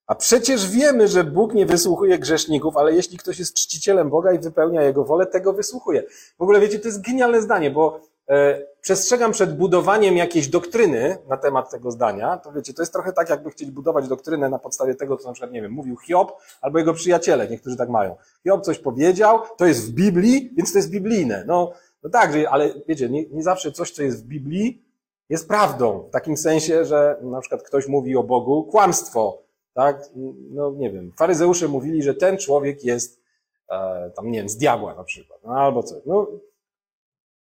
A 0.07 0.15
przecież 0.15 0.69
wiemy, 0.69 1.07
że 1.07 1.23
Bóg 1.23 1.53
nie 1.53 1.65
wysłuchuje 1.65 2.19
grzeszników, 2.19 2.77
ale 2.77 2.93
jeśli 2.93 3.17
ktoś 3.17 3.39
jest 3.39 3.53
czcicielem 3.53 4.09
Boga 4.09 4.33
i 4.33 4.39
wypełnia 4.39 4.83
Jego 4.83 5.03
wolę, 5.03 5.25
tego 5.25 5.53
wysłuchuje. 5.53 6.03
W 6.39 6.41
ogóle 6.41 6.59
wiecie, 6.59 6.79
to 6.79 6.87
jest 6.87 7.01
genialne 7.01 7.41
zdanie, 7.41 7.71
bo 7.71 8.01
e, 8.29 8.61
przestrzegam 8.81 9.31
przed 9.31 9.57
budowaniem 9.57 10.17
jakiejś 10.17 10.47
doktryny 10.47 11.17
na 11.29 11.37
temat 11.37 11.71
tego 11.71 11.91
zdania. 11.91 12.37
To 12.37 12.51
wiecie, 12.51 12.73
to 12.73 12.81
jest 12.81 12.93
trochę 12.93 13.13
tak, 13.13 13.29
jakby 13.29 13.51
chcieli 13.51 13.71
budować 13.71 14.07
doktrynę 14.07 14.49
na 14.49 14.59
podstawie 14.59 14.95
tego, 14.95 15.17
co 15.17 15.27
na 15.27 15.33
przykład, 15.33 15.51
nie 15.51 15.61
wiem, 15.61 15.71
mówił 15.71 15.97
Hiob 15.97 16.37
albo 16.61 16.79
jego 16.79 16.93
przyjaciele. 16.93 17.47
Niektórzy 17.47 17.77
tak 17.77 17.89
mają. 17.89 18.15
Hiob 18.43 18.61
coś 18.61 18.79
powiedział, 18.79 19.39
to 19.57 19.65
jest 19.65 19.91
w 19.91 19.93
Biblii, 19.93 20.53
więc 20.57 20.71
to 20.71 20.77
jest 20.77 20.89
biblijne. 20.89 21.43
No, 21.47 21.71
no 22.03 22.09
tak, 22.09 22.31
ale 22.49 22.73
wiecie, 22.87 23.09
nie, 23.09 23.29
nie 23.29 23.43
zawsze 23.43 23.71
coś, 23.71 23.91
co 23.91 24.03
jest 24.03 24.23
w 24.23 24.27
Biblii, 24.27 24.84
jest 25.29 25.47
prawdą. 25.47 26.07
W 26.09 26.11
takim 26.11 26.37
sensie, 26.37 26.85
że 26.85 27.19
na 27.21 27.41
przykład 27.41 27.63
ktoś 27.63 27.87
mówi 27.87 28.15
o 28.15 28.23
Bogu 28.23 28.63
kłamstwo. 28.63 29.43
Tak? 29.73 30.09
No 30.49 30.71
nie 30.71 30.91
wiem. 30.91 31.11
Faryzeusze 31.17 31.67
mówili, 31.67 32.03
że 32.03 32.13
ten 32.13 32.37
człowiek 32.37 32.83
jest 32.83 33.21
e, 33.69 34.11
tam, 34.15 34.31
nie 34.31 34.39
wiem, 34.39 34.49
z 34.49 34.57
diabła 34.57 34.95
na 34.95 35.03
przykład. 35.03 35.39
No, 35.43 35.51
albo 35.51 35.83
coś. 35.83 36.01
No, 36.05 36.27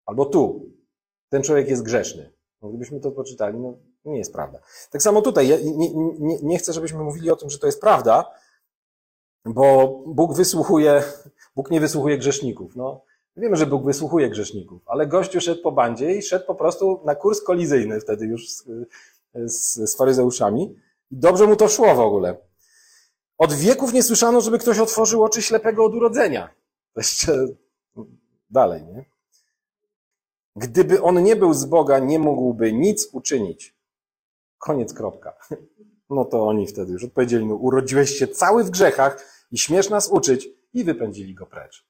albo 0.05 0.25
tu. 0.25 0.65
Ten 1.29 1.43
człowiek 1.43 1.69
jest 1.69 1.83
grzeszny. 1.83 2.31
No, 2.61 2.69
gdybyśmy 2.69 2.99
to 2.99 3.11
poczytali, 3.11 3.59
no 3.59 3.73
nie 4.05 4.17
jest 4.17 4.33
prawda. 4.33 4.59
Tak 4.91 5.01
samo 5.01 5.21
tutaj. 5.21 5.47
Ja 5.47 5.57
nie, 5.63 5.93
nie, 6.19 6.37
nie 6.43 6.57
chcę, 6.57 6.73
żebyśmy 6.73 6.99
mówili 6.99 7.31
o 7.31 7.35
tym, 7.35 7.49
że 7.49 7.59
to 7.59 7.65
jest 7.65 7.81
prawda, 7.81 8.31
bo 9.45 9.87
Bóg 10.07 10.35
wysłuchuje, 10.35 11.03
Bóg 11.55 11.71
nie 11.71 11.79
wysłuchuje 11.79 12.17
grzeszników. 12.17 12.75
No, 12.75 13.01
Wiemy, 13.39 13.55
że 13.55 13.65
Bóg 13.65 13.85
wysłuchuje 13.85 14.29
grzeszników, 14.29 14.81
ale 14.85 15.07
gościu 15.07 15.41
szedł 15.41 15.61
po 15.61 15.71
bandzie 15.71 16.15
i 16.15 16.21
szedł 16.21 16.45
po 16.45 16.55
prostu 16.55 17.01
na 17.05 17.15
kurs 17.15 17.41
kolizyjny 17.41 17.99
wtedy 17.99 18.25
już 18.25 18.49
z, 18.49 18.65
z, 19.33 19.91
z 19.91 19.97
faryzeuszami. 19.97 20.75
Dobrze 21.11 21.47
mu 21.47 21.55
to 21.55 21.67
szło 21.67 21.95
w 21.95 21.99
ogóle. 21.99 22.37
Od 23.37 23.53
wieków 23.53 23.93
nie 23.93 24.03
słyszano, 24.03 24.41
żeby 24.41 24.59
ktoś 24.59 24.79
otworzył 24.79 25.23
oczy 25.23 25.41
ślepego 25.41 25.85
od 25.85 25.95
urodzenia. 25.95 26.49
Jeszcze 26.95 27.47
dalej, 28.49 28.83
nie? 28.83 29.05
Gdyby 30.55 31.01
on 31.01 31.23
nie 31.23 31.35
był 31.35 31.53
z 31.53 31.65
Boga, 31.65 31.99
nie 31.99 32.19
mógłby 32.19 32.73
nic 32.73 33.09
uczynić. 33.11 33.75
Koniec, 34.57 34.93
kropka. 34.93 35.37
No 36.09 36.25
to 36.25 36.47
oni 36.47 36.67
wtedy 36.67 36.93
już 36.93 37.03
odpowiedzieli 37.03 37.45
mu, 37.45 37.55
urodziłeś 37.55 38.09
się 38.09 38.27
cały 38.27 38.63
w 38.63 38.69
grzechach 38.69 39.25
i 39.51 39.57
śmiesz 39.57 39.89
nas 39.89 40.11
uczyć 40.11 40.49
i 40.73 40.83
wypędzili 40.83 41.35
go 41.35 41.45
precz. 41.45 41.88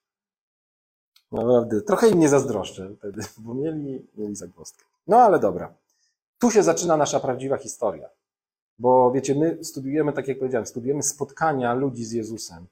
Naprawdę, 1.31 1.81
trochę 1.81 2.09
im 2.09 2.19
nie 2.19 2.29
zazdroszczę 2.29 2.95
wtedy, 2.97 3.21
bo 3.37 3.53
mieli, 3.53 4.07
mieli 4.17 4.35
zagwozdkę. 4.35 4.85
No 5.07 5.17
ale 5.17 5.39
dobra. 5.39 5.73
Tu 6.39 6.51
się 6.51 6.63
zaczyna 6.63 6.97
nasza 6.97 7.19
prawdziwa 7.19 7.57
historia. 7.57 8.09
Bo 8.79 9.11
wiecie, 9.11 9.35
my 9.35 9.63
studiujemy, 9.63 10.13
tak 10.13 10.27
jak 10.27 10.39
powiedziałem, 10.39 10.65
studiujemy 10.65 11.03
spotkania 11.03 11.73
ludzi 11.73 12.05
z 12.05 12.11
Jezusem. 12.11 12.67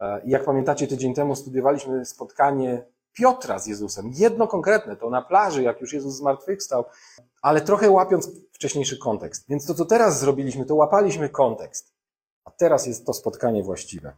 E, 0.00 0.20
I 0.24 0.30
jak 0.30 0.44
pamiętacie, 0.44 0.86
tydzień 0.86 1.14
temu 1.14 1.36
studiowaliśmy 1.36 2.04
spotkanie 2.04 2.84
Piotra 3.12 3.58
z 3.58 3.66
Jezusem. 3.66 4.10
Jedno 4.14 4.46
konkretne, 4.46 4.96
to 4.96 5.10
na 5.10 5.22
plaży, 5.22 5.62
jak 5.62 5.80
już 5.80 5.92
Jezus 5.92 6.14
zmartwychwstał, 6.14 6.84
ale 7.42 7.60
trochę 7.60 7.90
łapiąc 7.90 8.30
wcześniejszy 8.52 8.98
kontekst. 8.98 9.44
Więc 9.48 9.66
to, 9.66 9.74
co 9.74 9.84
teraz 9.84 10.20
zrobiliśmy, 10.20 10.64
to 10.64 10.74
łapaliśmy 10.74 11.28
kontekst. 11.28 11.92
A 12.44 12.50
teraz 12.50 12.86
jest 12.86 13.06
to 13.06 13.12
spotkanie 13.12 13.62
właściwe. 13.62 14.12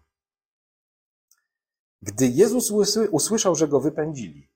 Gdy 2.02 2.28
Jezus 2.28 2.72
usłyszał, 3.10 3.54
że 3.54 3.68
go 3.68 3.80
wypędzili, 3.80 4.48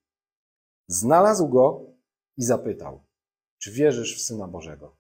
znalazł 0.89 1.49
go 1.49 1.87
i 2.37 2.45
zapytał, 2.45 3.01
czy 3.59 3.73
wierzysz 3.73 4.19
w 4.19 4.23
Syna 4.23 4.49
Bożego? 4.49 4.97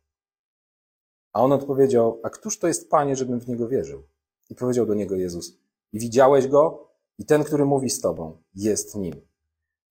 A 1.32 1.42
on 1.42 1.52
odpowiedział, 1.52 2.20
a 2.22 2.30
któż 2.30 2.58
to 2.58 2.68
jest 2.68 2.90
Panie, 2.90 3.16
żebym 3.16 3.40
w 3.40 3.48
Niego 3.48 3.68
wierzył? 3.68 4.02
I 4.50 4.54
powiedział 4.54 4.86
do 4.86 4.94
niego 4.94 5.16
Jezus, 5.16 5.58
i 5.92 5.98
widziałeś 5.98 6.48
go? 6.48 6.88
I 7.18 7.24
ten, 7.24 7.44
który 7.44 7.64
mówi 7.64 7.90
z 7.90 8.00
Tobą, 8.00 8.42
jest 8.54 8.94
nim. 8.94 9.14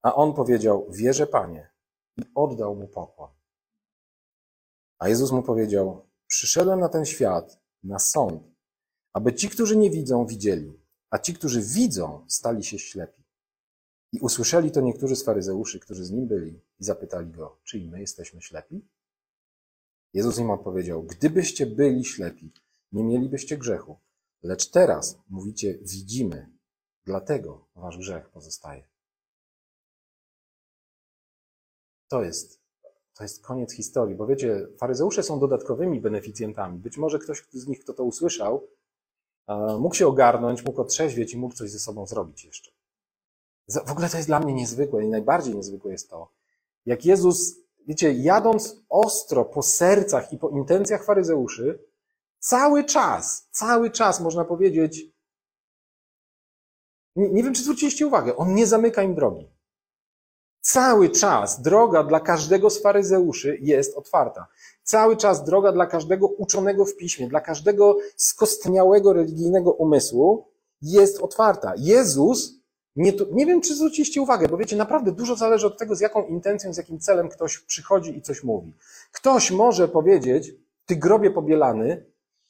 A 0.01 0.15
on 0.15 0.33
powiedział, 0.33 0.88
wierzę 0.89 1.27
Panie. 1.27 1.69
I 2.17 2.22
oddał 2.36 2.75
mu 2.75 2.88
pokłon. 2.88 3.29
A 5.00 5.10
Jezus 5.10 5.31
mu 5.31 5.43
powiedział, 5.43 6.05
przyszedłem 6.27 6.79
na 6.79 6.89
ten 6.89 7.05
świat, 7.05 7.60
na 7.83 8.00
sąd, 8.00 8.43
aby 9.13 9.33
ci, 9.33 9.50
którzy 9.50 9.77
nie 9.77 9.89
widzą, 9.89 10.25
widzieli, 10.25 10.82
a 11.13 11.20
ci, 11.20 11.34
którzy 11.34 11.62
widzą, 11.62 12.25
stali 12.27 12.63
się 12.63 12.79
ślepi. 12.79 13.24
I 14.12 14.20
usłyszeli 14.20 14.72
to 14.72 14.82
niektórzy 14.82 15.15
z 15.15 15.24
faryzeuszy, 15.24 15.79
którzy 15.79 16.05
z 16.05 16.12
nim 16.12 16.27
byli, 16.27 16.62
i 16.79 16.84
zapytali 16.84 17.32
go, 17.32 17.60
czy 17.63 17.79
i 17.79 17.89
my 17.89 18.00
jesteśmy 18.00 18.41
ślepi? 18.41 18.88
Jezus 20.13 20.38
im 20.38 20.50
odpowiedział, 20.50 21.03
gdybyście 21.03 21.65
byli 21.65 22.05
ślepi, 22.05 22.51
nie 22.91 23.03
mielibyście 23.03 23.58
grzechu, 23.58 24.00
lecz 24.43 24.70
teraz 24.70 25.17
mówicie, 25.29 25.77
widzimy, 25.82 26.50
dlatego 27.05 27.67
wasz 27.75 27.98
grzech 27.98 28.29
pozostaje. 28.29 28.88
To 32.08 32.24
jest, 32.24 32.60
to 33.13 33.24
jest 33.24 33.43
koniec 33.43 33.74
historii, 33.74 34.15
bo 34.15 34.27
wiecie, 34.27 34.67
faryzeusze 34.77 35.24
są 35.24 35.39
dodatkowymi 35.39 36.01
beneficjentami. 36.01 36.79
Być 36.79 36.98
może 36.98 37.20
ktoś 37.20 37.43
z 37.51 37.67
nich, 37.67 37.79
kto 37.79 37.93
to 37.93 38.03
usłyszał, 38.03 38.67
mógł 39.79 39.95
się 39.95 40.07
ogarnąć, 40.07 40.65
mógł 40.65 40.81
otrzeźwieć 40.81 41.33
i 41.33 41.38
mógł 41.38 41.55
coś 41.55 41.71
ze 41.71 41.79
sobą 41.79 42.07
zrobić 42.07 42.45
jeszcze. 42.45 42.71
W 43.85 43.91
ogóle 43.91 44.09
to 44.09 44.17
jest 44.17 44.29
dla 44.29 44.39
mnie 44.39 44.53
niezwykłe 44.53 45.03
i 45.03 45.07
najbardziej 45.07 45.55
niezwykłe 45.55 45.91
jest 45.91 46.09
to, 46.09 46.31
jak 46.85 47.05
Jezus, 47.05 47.55
wiecie, 47.88 48.13
jadąc 48.13 48.83
ostro 48.89 49.45
po 49.45 49.62
sercach 49.62 50.33
i 50.33 50.38
po 50.38 50.50
intencjach 50.50 51.05
faryzeuszy, 51.05 51.79
cały 52.39 52.83
czas, 52.83 53.47
cały 53.51 53.91
czas 53.91 54.19
można 54.19 54.45
powiedzieć, 54.45 55.05
nie, 57.15 57.29
nie 57.29 57.43
wiem, 57.43 57.53
czy 57.53 57.63
zwróciliście 57.63 58.07
uwagę, 58.07 58.35
on 58.35 58.55
nie 58.55 58.67
zamyka 58.67 59.03
im 59.03 59.15
drogi. 59.15 59.52
Cały 60.65 61.10
czas 61.10 61.62
droga 61.62 62.03
dla 62.03 62.20
każdego 62.20 62.70
z 62.70 62.82
faryzeuszy 62.82 63.58
jest 63.62 63.98
otwarta. 63.98 64.48
Cały 64.84 65.17
czas 65.17 65.43
droga 65.43 65.72
dla 65.72 65.86
każdego 65.86 66.27
uczonego 66.27 66.86
w 66.86 66.96
piśmie, 66.96 67.27
dla 67.27 67.41
każdego 67.41 67.98
skostniałego 68.15 69.13
religijnego 69.13 69.72
umysłu 69.72 70.48
jest 70.82 71.22
otwarta. 71.22 71.74
Jezus, 71.77 72.53
nie, 72.96 73.13
nie 73.32 73.46
wiem 73.46 73.62
czy 73.62 73.75
zwróciliście 73.75 74.22
uwagę, 74.22 74.48
bo 74.48 74.58
wiecie, 74.58 74.75
naprawdę 74.75 75.12
dużo 75.12 75.36
zależy 75.36 75.67
od 75.67 75.77
tego, 75.77 75.96
z 75.96 76.00
jaką 76.00 76.25
intencją, 76.27 76.74
z 76.74 76.77
jakim 76.77 77.00
celem 77.00 77.29
ktoś 77.29 77.60
przychodzi 77.60 78.17
i 78.17 78.22
coś 78.22 78.43
mówi. 78.43 78.74
Ktoś 79.12 79.51
może 79.51 79.88
powiedzieć, 79.88 80.51
ty 80.86 80.96
grobie 80.96 81.32
pobielany, 81.32 82.05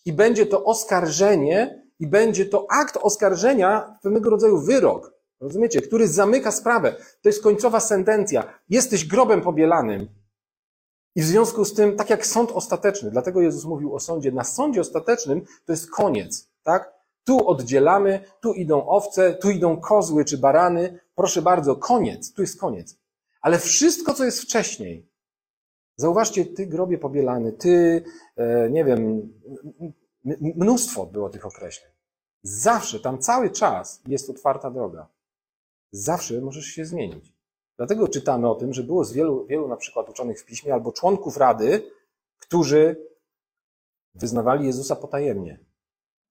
i 0.06 0.14
będzie 0.14 0.46
to 0.46 0.64
oskarżenie 0.64 1.84
i 2.00 2.08
będzie 2.08 2.46
to 2.46 2.68
akt 2.72 2.98
oskarżenia, 3.02 3.98
pewnego 4.02 4.30
rodzaju 4.30 4.58
wyrok, 4.58 5.13
rozumiecie, 5.44 5.82
który 5.82 6.08
zamyka 6.08 6.52
sprawę. 6.52 6.96
To 7.22 7.30
jest 7.30 7.44
końcowa 7.44 7.80
sentencja. 7.80 8.60
Jesteś 8.70 9.06
grobem 9.06 9.42
pobielanym. 9.42 10.08
I 11.16 11.22
w 11.22 11.26
związku 11.26 11.66
z 11.66 11.74
tym, 11.74 11.96
tak 11.96 12.10
jak 12.10 12.26
sąd 12.26 12.52
ostateczny, 12.52 13.12
dlatego 13.12 13.42
Jezus 13.42 13.66
mówił 13.66 13.96
o 13.96 14.00
sądzie, 14.00 14.32
na 14.32 14.44
sądzie 14.44 14.82
ostatecznym 14.82 15.42
to 15.66 15.74
jest 15.74 15.92
koniec, 15.92 16.50
tak? 16.64 16.94
Tu 17.24 17.48
oddzielamy, 17.48 18.20
tu 18.42 18.54
idą 18.54 18.88
owce, 18.88 19.34
tu 19.34 19.50
idą 19.50 19.80
kozły 19.80 20.26
czy 20.26 20.38
barany. 20.38 21.00
Proszę 21.16 21.42
bardzo, 21.42 21.76
koniec, 21.76 22.34
tu 22.34 22.42
jest 22.42 22.60
koniec. 22.60 22.98
Ale 23.42 23.60
wszystko, 23.60 24.14
co 24.14 24.26
jest 24.26 24.42
wcześniej, 24.42 25.10
zauważcie, 25.96 26.46
ty 26.46 26.68
grobie 26.68 26.98
pobielany, 26.98 27.52
ty, 27.52 28.04
e, 28.36 28.70
nie 28.70 28.86
wiem, 28.86 29.34
mnóstwo 30.40 31.06
było 31.06 31.30
tych 31.30 31.46
określeń. 31.46 31.92
Zawsze, 32.44 33.00
tam 33.00 33.20
cały 33.20 33.50
czas 33.50 34.02
jest 34.08 34.30
otwarta 34.30 34.72
droga. 34.72 35.08
Zawsze 35.94 36.42
możesz 36.42 36.66
się 36.66 36.86
zmienić. 36.86 37.34
Dlatego 37.78 38.08
czytamy 38.08 38.50
o 38.50 38.56
tym, 38.56 38.74
że 38.74 38.84
było 38.84 39.06
z 39.06 39.14
wielu, 39.14 39.46
wielu 39.46 39.68
na 39.68 39.78
przykład 39.78 40.10
uczonych 40.10 40.42
w 40.42 40.46
piśmie 40.46 40.74
albo 40.74 40.92
członków 40.92 41.38
rady, 41.38 41.92
którzy 42.40 43.08
wyznawali 44.16 44.66
Jezusa 44.66 44.96
potajemnie, 44.96 45.60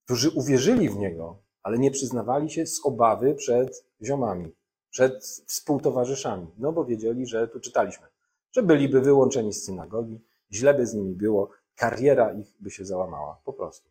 którzy 0.04 0.31
uwierzyli 0.31 0.88
w 0.88 0.97
Niego, 0.97 1.42
ale 1.62 1.78
nie 1.78 1.90
przyznawali 1.90 2.50
się 2.50 2.66
z 2.66 2.87
obawy 2.87 3.35
przed 3.35 3.85
ziomami, 4.02 4.52
przed 4.90 5.25
współtowarzyszami, 5.25 6.47
no 6.59 6.73
bo 6.73 6.85
wiedzieli, 6.85 7.26
że 7.26 7.49
tu 7.49 7.61
czytaliśmy, 7.61 8.07
że 8.52 8.62
byliby 8.62 9.00
wyłączeni 9.00 9.52
z 9.52 9.64
synagogi, 9.64 10.21
źle 10.52 10.75
by 10.75 10.87
z 10.87 10.95
nimi 10.95 11.14
było, 11.14 11.50
kariera 11.75 12.33
ich 12.33 12.54
by 12.61 12.71
się 12.71 12.85
załamała, 12.85 13.40
po 13.45 13.52
prostu. 13.52 13.90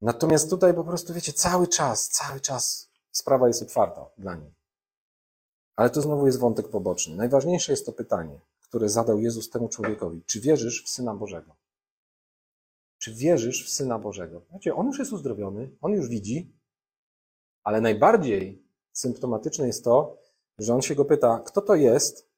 Natomiast 0.00 0.50
tutaj 0.50 0.74
po 0.74 0.84
prostu, 0.84 1.14
wiecie, 1.14 1.32
cały 1.32 1.68
czas, 1.68 2.08
cały 2.08 2.40
czas 2.40 2.89
sprawa 3.20 3.46
jest 3.48 3.62
otwarta 3.62 4.10
dla 4.18 4.34
nich. 4.34 4.54
Ale 5.76 5.90
to 5.90 6.00
znowu 6.02 6.26
jest 6.26 6.38
wątek 6.38 6.68
poboczny. 6.68 7.16
Najważniejsze 7.16 7.72
jest 7.72 7.86
to 7.86 7.92
pytanie, 7.92 8.40
które 8.60 8.88
zadał 8.88 9.20
Jezus 9.20 9.50
temu 9.50 9.68
człowiekowi. 9.68 10.22
Czy 10.24 10.40
wierzysz 10.40 10.84
w 10.84 10.88
Syna 10.88 11.14
Bożego? 11.14 11.56
Czy 12.98 13.14
wierzysz 13.14 13.66
w 13.66 13.70
Syna 13.70 13.98
Bożego? 13.98 14.42
Wiecie, 14.52 14.74
on 14.74 14.86
już 14.86 14.98
jest 14.98 15.12
uzdrowiony, 15.12 15.76
on 15.80 15.92
już 15.92 16.08
widzi, 16.08 16.52
ale 17.64 17.80
najbardziej 17.80 18.66
symptomatyczne 18.92 19.66
jest 19.66 19.84
to, 19.84 20.18
że 20.58 20.74
on 20.74 20.82
się 20.82 20.94
go 20.94 21.04
pyta, 21.04 21.42
kto 21.46 21.60
to 21.60 21.74
jest? 21.74 22.30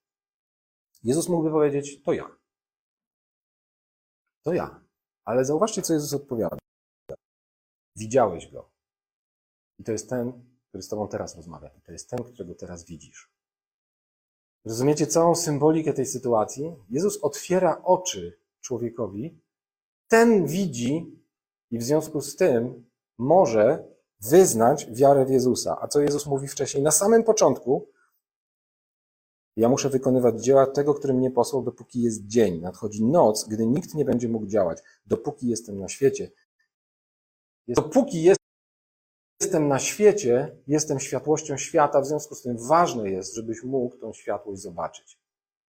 Jezus 1.03 1.29
mógłby 1.29 1.51
powiedzieć, 1.51 2.03
to 2.03 2.13
ja. 2.13 2.37
To 4.43 4.53
ja. 4.53 4.85
Ale 5.25 5.45
zauważcie, 5.45 5.83
co 5.83 5.93
Jezus 5.93 6.15
odpowiada. 6.15 6.59
Widziałeś 7.97 8.53
go. 8.53 8.71
I 9.79 9.85
to 9.85 9.93
jest 9.93 10.09
ten, 10.09 10.52
który 10.73 10.83
z 10.83 10.89
Tobą 10.89 11.09
teraz 11.09 11.37
rozmawia. 11.37 11.69
I 11.69 11.81
to 11.83 11.93
jest 11.93 12.11
ten, 12.11 12.25
którego 12.25 12.55
teraz 12.55 12.85
widzisz. 12.85 13.31
Rozumiecie 14.65 15.07
całą 15.07 15.35
symbolikę 15.35 15.93
tej 15.93 16.07
sytuacji? 16.07 16.77
Jezus 16.91 17.19
otwiera 17.23 17.83
oczy 17.83 18.39
człowiekowi, 18.61 19.41
ten 20.09 20.47
widzi 20.47 21.23
i 21.71 21.79
w 21.79 21.83
związku 21.83 22.21
z 22.21 22.37
tym 22.37 22.91
może 23.19 23.89
wyznać 24.21 24.87
wiarę 24.91 25.27
w 25.27 25.31
Jezusa. 25.31 25.79
A 25.81 25.89
co 25.89 26.01
Jezus 26.01 26.27
mówi 26.27 26.49
wcześniej? 26.49 26.83
Na 26.83 26.91
samym 26.91 27.25
początku, 27.25 27.89
ja 29.57 29.69
muszę 29.69 29.91
wykonywać 29.91 30.45
dzieła 30.45 30.67
tego, 30.67 30.95
który 30.95 31.15
mnie 31.15 31.31
posłał, 31.31 31.63
dopóki 31.63 32.03
jest 32.03 32.27
dzień. 32.27 32.61
Nadchodzi 32.61 33.05
noc, 33.05 33.49
gdy 33.49 33.67
nikt 33.67 33.95
nie 33.95 34.05
będzie 34.05 34.29
mógł 34.29 34.47
działać. 34.47 34.79
Dopóki 35.07 35.49
jestem 35.49 35.79
na 35.79 35.89
świecie. 35.89 36.31
Dopóki 37.69 38.23
jestem 39.43 39.69
na 39.69 39.79
świecie, 39.79 40.57
jestem 40.67 41.01
światłością 41.01 41.57
świata, 41.57 42.01
w 42.01 42.07
związku 42.07 42.35
z 42.35 42.43
tym 42.43 42.59
ważne 42.59 43.11
jest, 43.11 43.35
żebyś 43.35 43.63
mógł 43.63 43.97
tą 43.97 44.13
światłość 44.13 44.63
zobaczyć. 44.63 45.19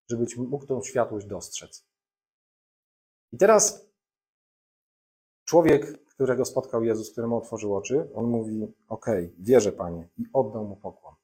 Żebyś 0.09 0.37
mógł 0.37 0.65
tą 0.65 0.81
światłość 0.81 1.25
dostrzec. 1.25 1.85
I 3.31 3.37
teraz 3.37 3.85
człowiek, 5.45 6.05
którego 6.05 6.45
spotkał 6.45 6.83
Jezus, 6.83 7.11
któremu 7.11 7.37
otworzył 7.37 7.75
oczy, 7.75 8.09
on 8.13 8.25
mówi: 8.25 8.67
OK, 8.87 9.05
wierzę, 9.39 9.71
panie, 9.71 10.09
i 10.17 10.23
oddał 10.33 10.65
mu 10.65 10.75
pokłon. 10.75 11.15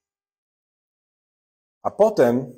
A 1.83 1.91
potem 1.91 2.53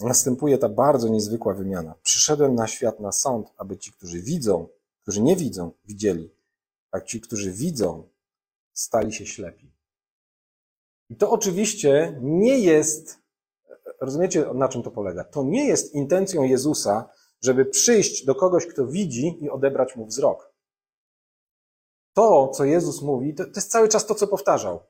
następuje 0.00 0.58
ta 0.58 0.68
bardzo 0.68 1.08
niezwykła 1.08 1.54
wymiana. 1.54 1.94
Przyszedłem 2.02 2.54
na 2.54 2.66
świat 2.66 3.00
na 3.00 3.12
sąd, 3.12 3.52
aby 3.56 3.76
ci, 3.76 3.92
którzy 3.92 4.22
widzą, 4.22 4.68
którzy 5.02 5.22
nie 5.22 5.36
widzą, 5.36 5.72
widzieli, 5.84 6.30
a 6.90 7.00
ci, 7.00 7.20
którzy 7.20 7.52
widzą, 7.52 8.08
stali 8.78 9.12
się 9.12 9.26
ślepi. 9.26 9.72
I 11.10 11.16
to 11.16 11.30
oczywiście 11.30 12.18
nie 12.22 12.58
jest, 12.58 13.18
rozumiecie, 14.00 14.46
na 14.54 14.68
czym 14.68 14.82
to 14.82 14.90
polega? 14.90 15.24
To 15.24 15.42
nie 15.42 15.66
jest 15.66 15.94
intencją 15.94 16.42
Jezusa, 16.42 17.10
żeby 17.42 17.64
przyjść 17.64 18.24
do 18.24 18.34
kogoś, 18.34 18.66
kto 18.66 18.86
widzi 18.86 19.38
i 19.40 19.50
odebrać 19.50 19.96
mu 19.96 20.06
wzrok. 20.06 20.52
To, 22.12 22.48
co 22.48 22.64
Jezus 22.64 23.02
mówi, 23.02 23.34
to, 23.34 23.44
to 23.44 23.52
jest 23.56 23.70
cały 23.70 23.88
czas 23.88 24.06
to, 24.06 24.14
co 24.14 24.26
powtarzał. 24.26 24.80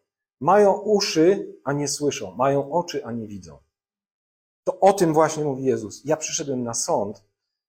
Mają 0.41 0.73
uszy, 0.73 1.57
a 1.65 1.73
nie 1.73 1.89
słyszą. 1.89 2.35
Mają 2.35 2.73
oczy, 2.73 3.05
a 3.05 3.13
nie 3.13 3.27
widzą. 3.27 3.59
To 4.65 4.81
o 4.81 4.93
tym 4.93 5.15
właśnie 5.15 5.45
mówi 5.45 5.65
Jezus. 5.65 6.03
Ja 6.05 6.17
przyszedłem 6.17 6.63
na 6.63 6.75
sąd, 6.75 7.25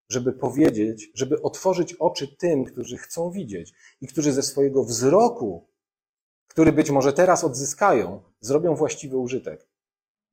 żeby 0.10 0.34
powiedzieć, 0.34 1.12
żeby 1.14 1.42
otworzyć 1.42 1.94
oczy 1.94 2.36
tym, 2.36 2.66
którzy 2.66 2.98
chcą 2.98 3.32
widzieć 3.32 3.74
i 4.02 4.08
którzy 4.08 4.34
ze 4.34 4.44
swojego 4.44 4.84
wzroku, 4.84 5.69
który 6.50 6.72
być 6.72 6.90
może 6.90 7.14
teraz 7.14 7.44
odzyskają, 7.44 8.22
zrobią 8.42 8.76
właściwy 8.76 9.18
użytek. 9.18 9.68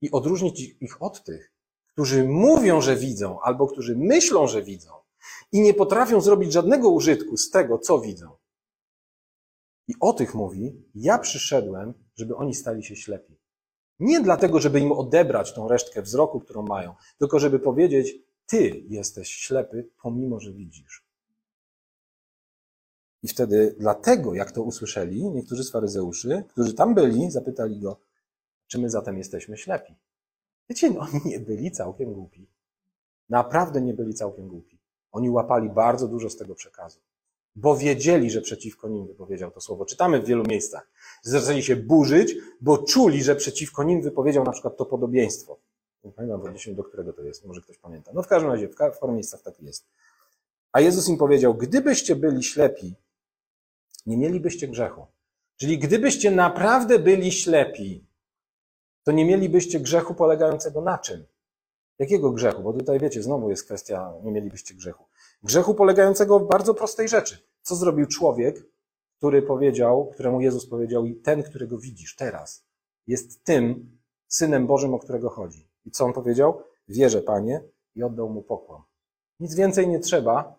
I 0.01 0.11
odróżnić 0.11 0.61
ich 0.81 1.03
od 1.03 1.25
tych, 1.25 1.53
którzy 1.89 2.25
mówią, 2.25 2.81
że 2.81 2.97
widzą, 2.97 3.41
albo 3.41 3.67
którzy 3.67 3.97
myślą, 3.97 4.47
że 4.47 4.63
widzą 4.63 4.91
i 5.53 5.61
nie 5.61 5.75
potrafią 5.75 6.21
zrobić 6.21 6.53
żadnego 6.53 6.91
użytku 6.91 7.37
z 7.37 7.51
tego, 7.51 7.79
co 7.79 7.99
widzą. 7.99 8.37
I 9.89 9.95
o 10.01 10.13
tych 10.13 10.35
mówi, 10.35 10.85
ja 10.95 11.19
przyszedłem, 11.19 11.95
żeby 12.15 12.37
oni 12.37 12.55
stali 12.55 12.85
się 12.85 12.97
ślepi. 12.97 13.37
Nie 13.99 14.21
dlatego, 14.21 14.61
żeby 14.61 14.81
im 14.81 14.93
odebrać 14.93 15.55
tą 15.55 15.69
resztkę 15.69 16.03
wzroku, 16.03 16.41
którą 16.41 16.63
mają, 16.63 16.95
tylko 17.19 17.39
żeby 17.39 17.59
powiedzieć, 17.59 18.15
ty 18.47 18.85
jesteś 18.89 19.29
ślepy, 19.29 19.89
pomimo, 20.03 20.41
że 20.41 20.53
widzisz. 20.53 21.06
I 23.23 23.29
wtedy, 23.29 23.75
dlatego, 23.79 24.35
jak 24.35 24.53
to 24.53 24.63
usłyszeli, 24.63 25.25
niektórzy 25.25 25.65
z 25.65 25.71
faryzeuszy, 25.71 26.45
którzy 26.49 26.75
tam 26.75 26.95
byli, 26.95 27.31
zapytali 27.31 27.81
go, 27.81 28.01
czy 28.67 28.79
my 28.79 28.91
zatem 28.91 29.19
jesteśmy 29.19 29.57
ślepi. 29.57 29.95
Wiecie, 30.69 30.91
no, 30.91 31.01
oni 31.01 31.21
nie 31.25 31.41
byli 31.41 31.71
całkiem 31.71 32.13
głupi. 32.13 32.47
Naprawdę 33.29 33.81
nie 33.81 33.95
byli 33.95 34.15
całkiem 34.15 34.49
głupi. 34.49 34.79
Oni 35.13 35.31
łapali 35.31 35.69
bardzo 35.69 36.09
dużo 36.09 36.31
z 36.31 36.37
tego 36.37 36.55
przekazu 36.55 37.01
bo 37.57 37.77
wiedzieli, 37.77 38.31
że 38.31 38.41
przeciwko 38.41 38.89
nim 38.89 39.07
wypowiedział 39.07 39.51
to 39.51 39.61
słowo. 39.61 39.85
Czytamy 39.85 40.21
w 40.21 40.27
wielu 40.27 40.45
miejscach. 40.45 40.91
Zaczęli 41.23 41.63
się 41.63 41.77
burzyć, 41.77 42.35
bo 42.61 42.79
czuli, 42.79 43.23
że 43.23 43.37
przeciwko 43.37 43.85
nim 43.85 44.03
wypowiedział 44.03 44.45
na 44.45 44.53
przykład 44.53 44.77
to 44.77 44.87
podobieństwo. 44.87 45.59
Nie 46.05 46.13
pamiętam 46.13 46.41
w 46.41 46.45
odniesieniu 46.45 46.77
do 46.77 46.85
którego 46.85 47.13
to 47.13 47.23
jest, 47.23 47.45
może 47.45 47.61
ktoś 47.61 47.79
pamięta. 47.79 48.11
No 48.15 48.23
w 48.23 48.27
każdym 48.27 48.51
razie, 48.51 48.69
w 48.69 48.99
paru 49.01 49.13
miejscach 49.13 49.43
tak 49.43 49.63
jest. 49.63 49.87
A 50.73 50.81
Jezus 50.81 51.09
im 51.09 51.17
powiedział, 51.17 51.55
gdybyście 51.55 52.17
byli 52.17 52.43
ślepi, 52.43 52.95
nie 54.07 54.17
mielibyście 54.17 54.69
grzechu. 54.69 55.07
Czyli 55.57 55.79
gdybyście 55.79 56.31
naprawdę 56.31 56.99
byli 56.99 57.33
ślepi, 57.33 58.07
to 59.05 59.13
nie 59.13 59.25
mielibyście 59.25 59.81
grzechu 59.81 60.15
polegającego 60.15 60.81
na 60.81 60.99
czym? 60.99 61.27
Jakiego 61.99 62.31
grzechu? 62.31 62.63
Bo 62.63 62.73
tutaj 62.73 63.01
wiecie, 63.01 63.23
znowu 63.23 63.51
jest 63.51 63.65
kwestia, 63.65 64.13
nie 64.23 64.33
mielibyście 64.33 64.75
grzechu. 64.75 65.05
Grzechu 65.43 65.75
polegającego 65.75 66.39
w 66.39 66.49
bardzo 66.49 66.75
prostej 66.75 67.09
rzeczy. 67.09 67.39
Co 67.63 67.77
zrobił 67.77 68.07
człowiek, 68.07 68.67
który 69.19 69.43
powiedział, 69.43 70.11
któremu 70.15 70.41
Jezus 70.41 70.69
powiedział, 70.69 71.05
i 71.05 71.15
ten, 71.15 71.43
którego 71.43 71.79
widzisz 71.79 72.17
teraz, 72.17 72.65
jest 73.07 73.45
tym 73.45 73.91
synem 74.29 74.67
Bożym, 74.67 74.95
o 74.95 74.99
którego 74.99 75.31
chodzi. 75.31 75.69
I 75.85 75.91
co 75.91 76.05
on 76.05 76.13
powiedział? 76.13 76.63
Wierzę, 76.89 77.23
Panie, 77.23 77.63
i 77.95 78.03
oddał 78.03 78.29
mu 78.31 78.43
pokłon. 78.43 78.83
Nic 79.41 79.55
więcej 79.55 79.89
nie 79.89 80.01
trzeba, 80.01 80.59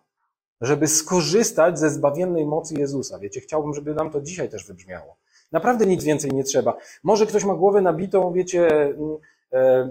żeby 0.60 0.86
skorzystać 0.86 1.78
ze 1.78 1.90
zbawiennej 1.90 2.46
mocy 2.46 2.74
Jezusa. 2.74 3.18
Wiecie, 3.18 3.40
chciałbym, 3.40 3.74
żeby 3.74 3.94
nam 3.94 4.10
to 4.10 4.20
dzisiaj 4.20 4.48
też 4.48 4.66
wybrzmiało. 4.66 5.16
Naprawdę 5.52 5.86
nic 5.86 6.04
więcej 6.04 6.30
nie 6.30 6.44
trzeba. 6.44 6.76
Może 7.02 7.26
ktoś 7.26 7.44
ma 7.44 7.54
głowę 7.54 7.80
nabitą, 7.80 8.32
wiecie, 8.32 8.68
mm, 8.68 9.16
e, 9.52 9.90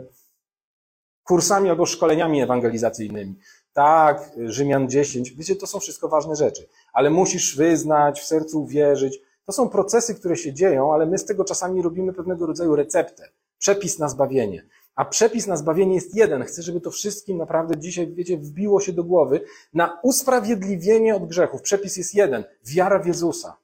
kursami 1.23 1.69
albo 1.69 1.86
szkoleniami 1.86 2.41
ewangelizacyjnymi. 2.41 3.36
Tak, 3.73 4.32
Rzymian 4.45 4.89
10, 4.89 5.32
wiecie, 5.32 5.56
to 5.56 5.67
są 5.67 5.80
wszystko 5.80 6.10
ważne 6.10 6.36
rzeczy, 6.36 6.67
ale 6.93 7.10
musisz 7.10 7.58
wyznać, 7.58 8.19
w 8.19 8.25
sercu 8.25 8.65
wierzyć. 8.65 9.19
To 9.45 9.51
są 9.51 9.69
procesy, 9.69 10.15
które 10.15 10.36
się 10.36 10.53
dzieją, 10.53 10.93
ale 10.93 11.06
my 11.06 11.17
z 11.17 11.25
tego 11.25 11.43
czasami 11.43 11.82
robimy 11.82 12.13
pewnego 12.13 12.45
rodzaju 12.45 12.75
receptę, 12.75 13.30
przepis 13.58 13.99
na 13.99 14.10
zbawienie. 14.10 14.63
A 14.97 15.05
przepis 15.05 15.47
na 15.47 15.57
zbawienie 15.57 15.95
jest 15.95 16.15
jeden. 16.15 16.43
Chcę, 16.43 16.62
żeby 16.62 16.81
to 16.81 16.91
wszystkim 16.91 17.38
naprawdę 17.38 17.77
dzisiaj, 17.77 18.13
wiecie, 18.13 18.38
wbiło 18.38 18.81
się 18.81 18.93
do 18.93 19.03
głowy. 19.03 19.41
Na 19.73 19.99
usprawiedliwienie 20.03 21.15
od 21.15 21.27
grzechów 21.27 21.62
przepis 21.62 21.97
jest 21.97 22.15
jeden. 22.15 22.43
Wiara 22.65 22.99
w 22.99 23.07
Jezusa. 23.07 23.57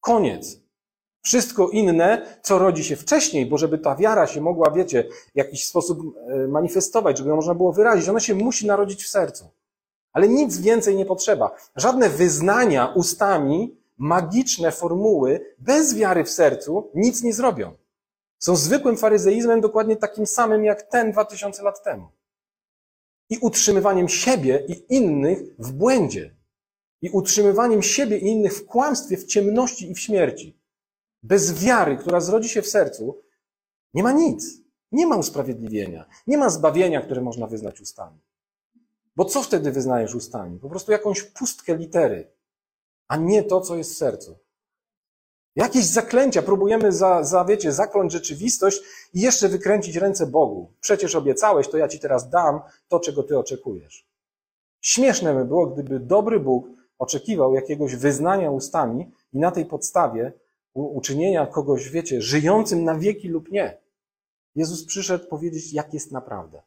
Koniec. 0.00 0.60
Wszystko 1.22 1.68
inne, 1.68 2.38
co 2.42 2.58
rodzi 2.58 2.84
się 2.84 2.96
wcześniej, 2.96 3.46
bo 3.46 3.58
żeby 3.58 3.78
ta 3.78 3.96
wiara 3.96 4.26
się 4.26 4.40
mogła, 4.40 4.70
wiecie, 4.70 5.08
w 5.34 5.36
jakiś 5.36 5.66
sposób 5.66 5.98
e, 6.28 6.48
manifestować, 6.48 7.18
żeby 7.18 7.30
ją 7.30 7.36
można 7.36 7.54
było 7.54 7.72
wyrazić, 7.72 8.08
ona 8.08 8.20
się 8.20 8.34
musi 8.34 8.66
narodzić 8.66 9.04
w 9.04 9.08
sercu. 9.08 9.50
Ale 10.12 10.28
nic 10.28 10.58
więcej 10.58 10.96
nie 10.96 11.06
potrzeba. 11.06 11.56
Żadne 11.76 12.08
wyznania 12.08 12.92
ustami, 12.94 13.76
magiczne 13.98 14.72
formuły, 14.72 15.54
bez 15.58 15.94
wiary 15.94 16.24
w 16.24 16.30
sercu, 16.30 16.90
nic 16.94 17.22
nie 17.22 17.32
zrobią. 17.32 17.81
Są 18.44 18.56
zwykłym 18.56 18.96
faryzeizmem, 18.96 19.60
dokładnie 19.60 19.96
takim 19.96 20.26
samym 20.26 20.64
jak 20.64 20.82
ten 20.82 21.12
dwa 21.12 21.24
tysiące 21.24 21.62
lat 21.62 21.82
temu. 21.82 22.08
I 23.30 23.38
utrzymywaniem 23.38 24.08
siebie 24.08 24.66
i 24.68 24.94
innych 24.94 25.38
w 25.58 25.72
błędzie. 25.72 26.36
I 27.02 27.10
utrzymywaniem 27.10 27.82
siebie 27.82 28.18
i 28.18 28.26
innych 28.26 28.54
w 28.54 28.66
kłamstwie, 28.66 29.16
w 29.16 29.24
ciemności 29.24 29.90
i 29.90 29.94
w 29.94 30.00
śmierci. 30.00 30.58
Bez 31.22 31.64
wiary, 31.64 31.96
która 31.96 32.20
zrodzi 32.20 32.48
się 32.48 32.62
w 32.62 32.68
sercu, 32.68 33.22
nie 33.94 34.02
ma 34.02 34.12
nic. 34.12 34.60
Nie 34.92 35.06
ma 35.06 35.16
usprawiedliwienia. 35.16 36.06
Nie 36.26 36.38
ma 36.38 36.50
zbawienia, 36.50 37.00
które 37.00 37.20
można 37.20 37.46
wyznać 37.46 37.80
ustami. 37.80 38.20
Bo 39.16 39.24
co 39.24 39.42
wtedy 39.42 39.72
wyznajesz 39.72 40.14
ustami? 40.14 40.58
Po 40.58 40.68
prostu 40.68 40.92
jakąś 40.92 41.22
pustkę 41.22 41.76
litery, 41.76 42.32
a 43.08 43.16
nie 43.16 43.42
to, 43.42 43.60
co 43.60 43.76
jest 43.76 43.92
w 43.92 43.96
sercu. 43.96 44.38
Jakieś 45.56 45.84
zaklęcia 45.84 46.42
próbujemy 46.42 46.92
za, 46.92 47.24
za, 47.24 47.44
wiecie, 47.44 47.72
zakląć 47.72 48.12
rzeczywistość 48.12 48.82
i 49.14 49.20
jeszcze 49.20 49.48
wykręcić 49.48 49.96
ręce 49.96 50.26
Bogu. 50.26 50.72
Przecież 50.80 51.14
obiecałeś, 51.14 51.68
to 51.68 51.76
ja 51.76 51.88
ci 51.88 52.00
teraz 52.00 52.30
dam 52.30 52.60
to, 52.88 53.00
czego 53.00 53.22
ty 53.22 53.38
oczekujesz. 53.38 54.06
Śmieszne 54.80 55.34
by 55.34 55.44
było, 55.44 55.66
gdyby 55.66 56.00
dobry 56.00 56.40
Bóg 56.40 56.66
oczekiwał 56.98 57.54
jakiegoś 57.54 57.96
wyznania 57.96 58.50
ustami 58.50 59.10
i 59.32 59.38
na 59.38 59.50
tej 59.50 59.66
podstawie 59.66 60.32
uczynienia 60.74 61.46
kogoś, 61.46 61.90
wiecie, 61.90 62.22
żyjącym 62.22 62.84
na 62.84 62.94
wieki 62.94 63.28
lub 63.28 63.50
nie. 63.50 63.78
Jezus 64.54 64.84
przyszedł 64.84 65.28
powiedzieć, 65.28 65.72
jak 65.72 65.94
jest 65.94 66.12
naprawdę. 66.12 66.62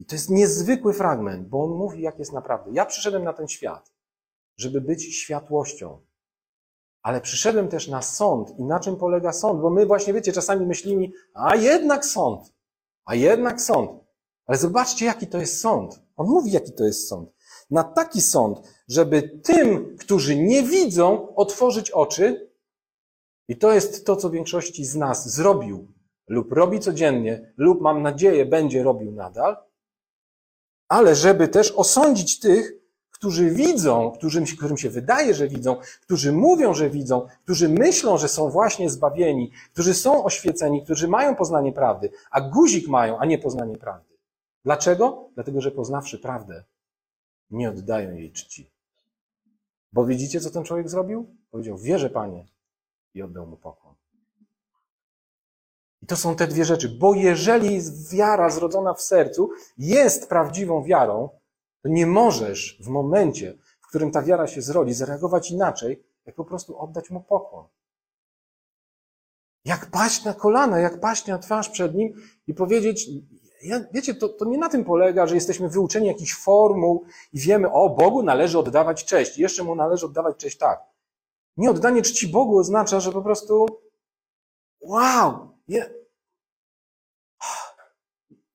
I 0.00 0.04
to 0.04 0.14
jest 0.14 0.30
niezwykły 0.30 0.92
fragment, 0.92 1.48
bo 1.48 1.64
on 1.64 1.70
mówi, 1.70 2.02
jak 2.02 2.18
jest 2.18 2.32
naprawdę. 2.32 2.70
Ja 2.72 2.86
przyszedłem 2.86 3.24
na 3.24 3.32
ten 3.32 3.48
świat, 3.48 3.92
żeby 4.56 4.80
być 4.80 5.16
światłością. 5.16 6.00
Ale 7.04 7.20
przyszedłem 7.20 7.68
też 7.68 7.88
na 7.88 8.02
sąd. 8.02 8.58
I 8.58 8.64
na 8.64 8.80
czym 8.80 8.96
polega 8.96 9.32
sąd? 9.32 9.60
Bo 9.60 9.70
my 9.70 9.86
właśnie, 9.86 10.12
wiecie, 10.12 10.32
czasami 10.32 10.66
myślimy, 10.66 11.08
a 11.34 11.56
jednak 11.56 12.04
sąd. 12.06 12.52
A 13.04 13.14
jednak 13.14 13.60
sąd. 13.60 13.90
Ale 14.46 14.58
zobaczcie, 14.58 15.06
jaki 15.06 15.26
to 15.26 15.38
jest 15.38 15.60
sąd. 15.60 16.02
On 16.16 16.26
mówi, 16.26 16.50
jaki 16.52 16.72
to 16.72 16.84
jest 16.84 17.08
sąd. 17.08 17.30
Na 17.70 17.84
taki 17.84 18.20
sąd, 18.20 18.58
żeby 18.88 19.22
tym, 19.22 19.96
którzy 19.96 20.36
nie 20.36 20.62
widzą, 20.62 21.34
otworzyć 21.34 21.90
oczy. 21.90 22.50
I 23.48 23.56
to 23.56 23.72
jest 23.72 24.06
to, 24.06 24.16
co 24.16 24.30
większości 24.30 24.84
z 24.84 24.96
nas 24.96 25.34
zrobił 25.34 25.88
lub 26.28 26.52
robi 26.52 26.80
codziennie, 26.80 27.52
lub 27.56 27.80
mam 27.80 28.02
nadzieję 28.02 28.46
będzie 28.46 28.82
robił 28.82 29.12
nadal, 29.12 29.56
ale 30.88 31.14
żeby 31.14 31.48
też 31.48 31.72
osądzić 31.72 32.40
tych, 32.40 32.83
którzy 33.24 33.50
widzą, 33.50 34.10
którym, 34.10 34.44
którym 34.56 34.76
się 34.76 34.90
wydaje, 34.90 35.34
że 35.34 35.48
widzą, 35.48 35.76
którzy 36.02 36.32
mówią, 36.32 36.74
że 36.74 36.90
widzą, 36.90 37.26
którzy 37.42 37.68
myślą, 37.68 38.18
że 38.18 38.28
są 38.28 38.50
właśnie 38.50 38.90
zbawieni, 38.90 39.50
którzy 39.72 39.94
są 39.94 40.24
oświeceni, 40.24 40.84
którzy 40.84 41.08
mają 41.08 41.36
poznanie 41.36 41.72
prawdy, 41.72 42.10
a 42.30 42.40
guzik 42.40 42.88
mają, 42.88 43.18
a 43.18 43.24
nie 43.24 43.38
poznanie 43.38 43.76
prawdy. 43.76 44.14
Dlaczego? 44.64 45.28
Dlatego, 45.34 45.60
że 45.60 45.70
poznawszy 45.70 46.18
prawdę, 46.18 46.64
nie 47.50 47.68
oddają 47.68 48.14
jej 48.14 48.32
czci. 48.32 48.70
Bo 49.92 50.04
widzicie, 50.04 50.40
co 50.40 50.50
ten 50.50 50.64
człowiek 50.64 50.88
zrobił? 50.88 51.26
Powiedział, 51.50 51.78
wierzę 51.78 52.10
Panie 52.10 52.46
i 53.14 53.22
oddał 53.22 53.46
mu 53.46 53.56
pokłon. 53.56 53.94
I 56.02 56.06
to 56.06 56.16
są 56.16 56.36
te 56.36 56.46
dwie 56.46 56.64
rzeczy, 56.64 56.88
bo 56.88 57.14
jeżeli 57.14 57.80
wiara 58.12 58.50
zrodzona 58.50 58.94
w 58.94 59.02
sercu 59.02 59.50
jest 59.78 60.28
prawdziwą 60.28 60.84
wiarą, 60.84 61.28
to 61.84 61.88
nie 61.88 62.06
możesz 62.06 62.78
w 62.80 62.88
momencie, 62.88 63.58
w 63.80 63.88
którym 63.88 64.10
ta 64.10 64.22
wiara 64.22 64.46
się 64.46 64.62
zrodzi, 64.62 64.94
zareagować 64.94 65.50
inaczej, 65.50 66.04
jak 66.26 66.34
po 66.34 66.44
prostu 66.44 66.78
oddać 66.78 67.10
mu 67.10 67.20
pokłon. 67.20 67.66
Jak 69.64 69.90
paść 69.90 70.24
na 70.24 70.34
kolana, 70.34 70.78
jak 70.78 71.00
paść 71.00 71.26
na 71.26 71.38
twarz 71.38 71.68
przed 71.68 71.94
nim 71.94 72.14
i 72.46 72.54
powiedzieć, 72.54 73.08
ja, 73.62 73.80
wiecie, 73.92 74.14
to, 74.14 74.28
to 74.28 74.44
nie 74.44 74.58
na 74.58 74.68
tym 74.68 74.84
polega, 74.84 75.26
że 75.26 75.34
jesteśmy 75.34 75.68
wyuczeni 75.68 76.06
jakichś 76.06 76.34
formuł 76.34 77.04
i 77.32 77.38
wiemy, 77.38 77.72
o 77.72 77.90
Bogu 77.90 78.22
należy 78.22 78.58
oddawać 78.58 79.04
cześć, 79.04 79.38
jeszcze 79.38 79.62
mu 79.62 79.74
należy 79.74 80.06
oddawać 80.06 80.36
cześć 80.36 80.58
tak. 80.58 80.82
Nie 81.56 81.70
oddanie 81.70 82.02
czci 82.02 82.28
Bogu 82.28 82.58
oznacza, 82.58 83.00
że 83.00 83.12
po 83.12 83.22
prostu 83.22 83.66
wow, 84.80 85.48
nie. 85.68 85.90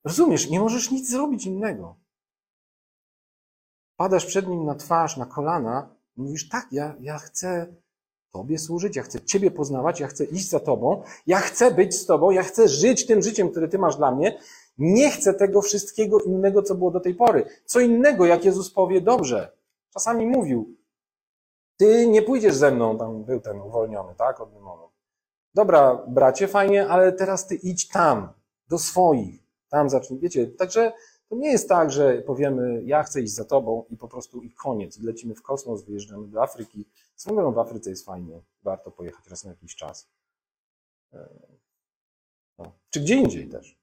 Rozumiesz, 0.04 0.50
nie 0.50 0.60
możesz 0.60 0.92
nic 0.92 1.10
zrobić 1.10 1.46
innego. 1.46 1.99
Padasz 4.00 4.26
przed 4.26 4.48
nim 4.48 4.66
na 4.66 4.76
twarz, 4.76 5.18
na 5.18 5.26
kolana, 5.26 5.96
mówisz, 6.18 6.50
tak, 6.50 6.68
ja, 6.72 6.96
ja 7.00 7.18
chcę 7.18 7.76
Tobie 8.32 8.60
służyć, 8.60 8.96
ja 8.96 9.04
chcę 9.04 9.22
Ciebie 9.22 9.52
poznawać, 9.52 10.00
ja 10.00 10.08
chcę 10.08 10.26
iść 10.26 10.50
za 10.50 10.60
Tobą, 10.60 11.04
ja 11.28 11.40
chcę 11.40 11.72
być 11.72 11.96
z 11.96 12.06
Tobą, 12.06 12.32
ja 12.32 12.44
chcę 12.44 12.68
żyć 12.68 13.06
tym 13.06 13.22
życiem, 13.22 13.50
które 13.52 13.68
Ty 13.68 13.78
masz 13.78 13.96
dla 13.96 14.12
mnie. 14.12 14.40
Nie 14.78 15.12
chcę 15.12 15.34
tego 15.34 15.62
wszystkiego 15.62 16.20
innego, 16.20 16.64
co 16.64 16.76
było 16.76 16.92
do 16.92 17.00
tej 17.00 17.16
pory. 17.16 17.46
Co 17.66 17.80
innego, 17.80 18.26
jak 18.26 18.46
Jezus 18.46 18.72
powie, 18.74 19.02
dobrze. 19.02 19.52
Czasami 19.94 20.28
mówił, 20.28 20.76
Ty 21.78 22.08
nie 22.08 22.22
pójdziesz 22.22 22.56
ze 22.56 22.72
mną, 22.72 22.98
tam 22.98 23.24
był 23.24 23.40
ten 23.40 23.62
uwolniony, 23.62 24.16
tak, 24.18 24.42
od 24.42 24.54
demonów. 24.54 24.92
Dobra, 25.54 26.04
bracie, 26.08 26.48
fajnie, 26.48 26.88
ale 26.88 27.12
teraz 27.12 27.48
Ty 27.48 27.56
idź 27.56 27.88
tam, 27.88 28.34
do 28.70 28.78
swoich. 28.78 29.44
Tam 29.70 29.90
zacznij, 29.90 30.20
wiecie, 30.20 30.48
także 30.48 30.92
to 31.30 31.36
nie 31.36 31.52
jest 31.52 31.70
tak, 31.70 31.92
że 31.92 32.22
powiemy, 32.22 32.84
ja 32.84 33.04
chcę 33.04 33.22
iść 33.22 33.34
za 33.34 33.46
tobą 33.46 33.86
i 33.90 33.98
po 33.98 34.08
prostu 34.08 34.42
i 34.42 34.52
koniec. 34.52 35.00
Lecimy 35.00 35.36
w 35.36 35.42
kosmos, 35.42 35.84
wyjeżdżamy 35.84 36.28
do 36.28 36.44
Afryki. 36.44 36.86
Swoją 37.16 37.52
w 37.52 37.60
Afryce 37.60 37.90
jest 37.90 38.06
fajnie, 38.06 38.42
warto 38.64 38.92
pojechać 38.92 39.28
raz 39.28 39.44
na 39.44 39.50
jakiś 39.50 39.76
czas. 39.76 40.10
E, 41.14 41.30
no. 42.58 42.72
Czy 42.90 43.00
gdzie 43.00 43.16
indziej 43.16 43.50
też. 43.50 43.80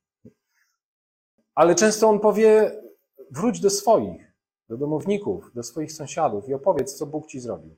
Ale 1.54 1.74
często 1.74 2.09
on 2.09 2.20
powie, 2.20 2.82
wróć 3.30 3.61
do 3.61 3.70
swoich, 3.70 4.32
do 4.68 4.76
domowników, 4.76 5.50
do 5.54 5.62
swoich 5.62 5.92
sąsiadów 5.92 6.48
i 6.48 6.54
opowiedz, 6.54 6.94
co 6.94 7.06
Bóg 7.06 7.26
ci 7.26 7.40
zrobił. 7.40 7.76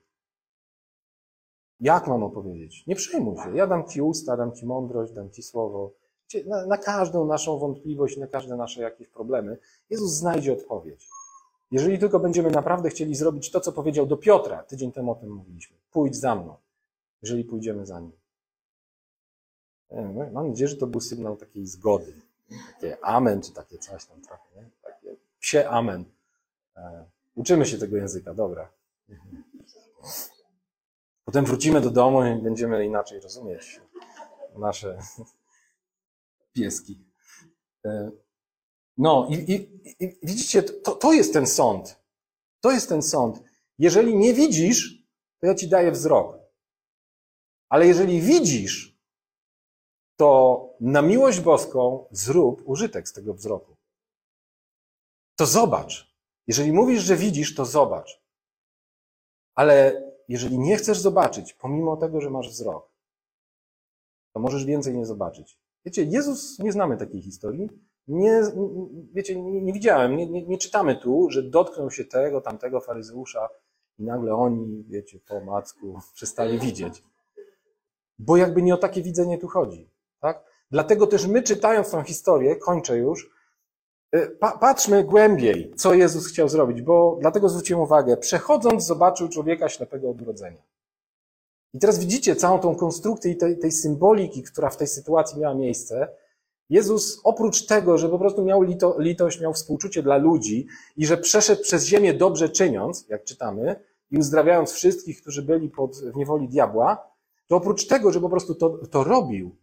Jak 1.80 2.06
mam 2.06 2.22
opowiedzieć? 2.22 2.86
Nie 2.86 2.96
przejmuj 2.96 3.36
się. 3.36 3.56
Ja 3.56 3.66
dam 3.66 3.88
ci 3.88 4.02
usta, 4.02 4.36
dam 4.36 4.52
ci 4.52 4.66
mądrość, 4.66 5.12
dam 5.12 5.30
ci 5.30 5.42
słowo. 5.42 5.92
Na, 6.46 6.66
na 6.66 6.78
każdą 6.78 7.26
naszą 7.26 7.58
wątpliwość, 7.58 8.16
na 8.16 8.26
każde 8.26 8.56
nasze 8.56 8.82
jakieś 8.82 9.08
problemy, 9.08 9.58
Jezus 9.90 10.12
znajdzie 10.12 10.52
odpowiedź. 10.52 11.08
Jeżeli 11.70 11.98
tylko 11.98 12.20
będziemy 12.20 12.50
naprawdę 12.50 12.90
chcieli 12.90 13.14
zrobić 13.14 13.50
to, 13.50 13.60
co 13.60 13.72
powiedział 13.72 14.06
do 14.06 14.16
Piotra, 14.16 14.62
tydzień 14.62 14.92
temu 14.92 15.12
o 15.12 15.14
tym 15.14 15.30
mówiliśmy, 15.30 15.76
pójdź 15.92 16.16
za 16.16 16.34
mną, 16.34 16.56
jeżeli 17.22 17.44
pójdziemy 17.44 17.86
za 17.86 18.00
nim. 18.00 18.12
Mam 20.32 20.48
nadzieję, 20.48 20.68
że 20.68 20.76
to 20.76 20.86
był 20.86 21.00
sygnał 21.00 21.36
takiej 21.36 21.66
zgody. 21.66 22.12
Takie 22.72 23.04
amen, 23.04 23.42
czy 23.42 23.52
takie 23.52 23.78
coś 23.78 24.04
tam 24.04 24.20
trochę, 24.20 24.44
nie? 24.56 24.64
Takie 24.82 25.16
psie 25.40 25.68
amen. 25.68 26.04
E, 26.76 27.04
uczymy 27.34 27.66
się 27.66 27.78
tego 27.78 27.96
języka, 27.96 28.34
dobra. 28.34 28.68
Potem 31.24 31.44
wrócimy 31.44 31.80
do 31.80 31.90
domu 31.90 32.24
i 32.24 32.42
będziemy 32.42 32.86
inaczej 32.86 33.20
rozumieć 33.20 33.80
nasze 34.56 34.98
E, 37.84 38.10
no 38.96 39.28
i, 39.30 39.34
i, 39.34 39.54
i 40.04 40.18
widzicie, 40.22 40.62
to, 40.62 40.94
to 40.94 41.12
jest 41.12 41.32
ten 41.32 41.46
sąd. 41.46 42.00
To 42.60 42.72
jest 42.72 42.88
ten 42.88 43.02
sąd. 43.02 43.42
Jeżeli 43.78 44.16
nie 44.16 44.34
widzisz, 44.34 45.04
to 45.40 45.46
ja 45.46 45.54
ci 45.54 45.68
daję 45.68 45.92
wzrok. 45.92 46.38
Ale 47.68 47.86
jeżeli 47.86 48.20
widzisz, 48.20 48.98
to 50.16 50.76
na 50.80 51.02
miłość 51.02 51.40
boską 51.40 52.06
zrób 52.10 52.62
użytek 52.64 53.08
z 53.08 53.12
tego 53.12 53.34
wzroku. 53.34 53.76
To 55.36 55.46
zobacz. 55.46 56.14
Jeżeli 56.46 56.72
mówisz, 56.72 57.02
że 57.02 57.16
widzisz, 57.16 57.54
to 57.54 57.64
zobacz. 57.64 58.22
Ale 59.54 60.02
jeżeli 60.28 60.58
nie 60.58 60.76
chcesz 60.76 60.98
zobaczyć, 60.98 61.52
pomimo 61.52 61.96
tego, 61.96 62.20
że 62.20 62.30
masz 62.30 62.48
wzrok, 62.48 62.92
to 64.34 64.40
możesz 64.40 64.64
więcej 64.64 64.96
nie 64.96 65.06
zobaczyć. 65.06 65.58
Wiecie, 65.84 66.02
Jezus, 66.02 66.58
nie 66.58 66.72
znamy 66.72 66.96
takiej 66.96 67.22
historii. 67.22 67.68
Nie, 68.08 68.42
wiecie, 69.12 69.42
nie, 69.42 69.62
nie 69.62 69.72
widziałem, 69.72 70.16
nie, 70.16 70.26
nie, 70.26 70.46
nie, 70.46 70.58
czytamy 70.58 70.96
tu, 70.96 71.30
że 71.30 71.42
dotknął 71.42 71.90
się 71.90 72.04
tego, 72.04 72.40
tamtego 72.40 72.80
faryzeusza 72.80 73.48
i 73.98 74.04
nagle 74.04 74.34
oni, 74.34 74.84
wiecie, 74.88 75.18
po 75.28 75.40
macku 75.40 75.98
przestali 76.14 76.58
widzieć. 76.58 77.02
Bo 78.18 78.36
jakby 78.36 78.62
nie 78.62 78.74
o 78.74 78.78
takie 78.78 79.02
widzenie 79.02 79.38
tu 79.38 79.48
chodzi. 79.48 79.90
Tak? 80.20 80.44
Dlatego 80.70 81.06
też 81.06 81.26
my 81.26 81.42
czytając 81.42 81.90
tą 81.90 82.02
historię, 82.02 82.56
kończę 82.56 82.98
już, 82.98 83.30
y, 84.14 84.36
pa, 84.40 84.58
patrzmy 84.58 85.04
głębiej, 85.04 85.72
co 85.76 85.94
Jezus 85.94 86.28
chciał 86.28 86.48
zrobić, 86.48 86.82
bo 86.82 87.18
dlatego 87.20 87.48
zwróciłem 87.48 87.82
uwagę, 87.82 88.16
przechodząc 88.16 88.86
zobaczył 88.86 89.28
człowieka 89.28 89.68
ślepego 89.68 90.10
od 90.10 90.22
urodzenia. 90.22 90.62
I 91.74 91.78
teraz 91.78 91.98
widzicie 91.98 92.36
całą 92.36 92.58
tą 92.58 92.76
konstrukcję 92.76 93.32
i 93.32 93.36
tej, 93.36 93.58
tej 93.58 93.72
symboliki, 93.72 94.42
która 94.42 94.70
w 94.70 94.76
tej 94.76 94.86
sytuacji 94.86 95.40
miała 95.40 95.54
miejsce. 95.54 96.08
Jezus 96.70 97.20
oprócz 97.24 97.66
tego, 97.66 97.98
że 97.98 98.08
po 98.08 98.18
prostu 98.18 98.44
miał 98.44 98.62
lito, 98.62 98.96
litość, 98.98 99.40
miał 99.40 99.52
współczucie 99.52 100.02
dla 100.02 100.16
ludzi 100.16 100.66
i 100.96 101.06
że 101.06 101.16
przeszedł 101.16 101.62
przez 101.62 101.84
ziemię 101.84 102.14
dobrze 102.14 102.48
czyniąc, 102.48 103.06
jak 103.08 103.24
czytamy, 103.24 103.76
i 104.10 104.18
uzdrawiając 104.18 104.72
wszystkich, 104.72 105.20
którzy 105.20 105.42
byli 105.42 105.70
pod, 105.70 105.96
w 105.96 106.16
niewoli 106.16 106.48
diabła, 106.48 107.10
to 107.46 107.56
oprócz 107.56 107.86
tego, 107.86 108.12
że 108.12 108.20
po 108.20 108.28
prostu 108.28 108.54
to, 108.54 108.70
to 108.70 109.04
robił, 109.04 109.56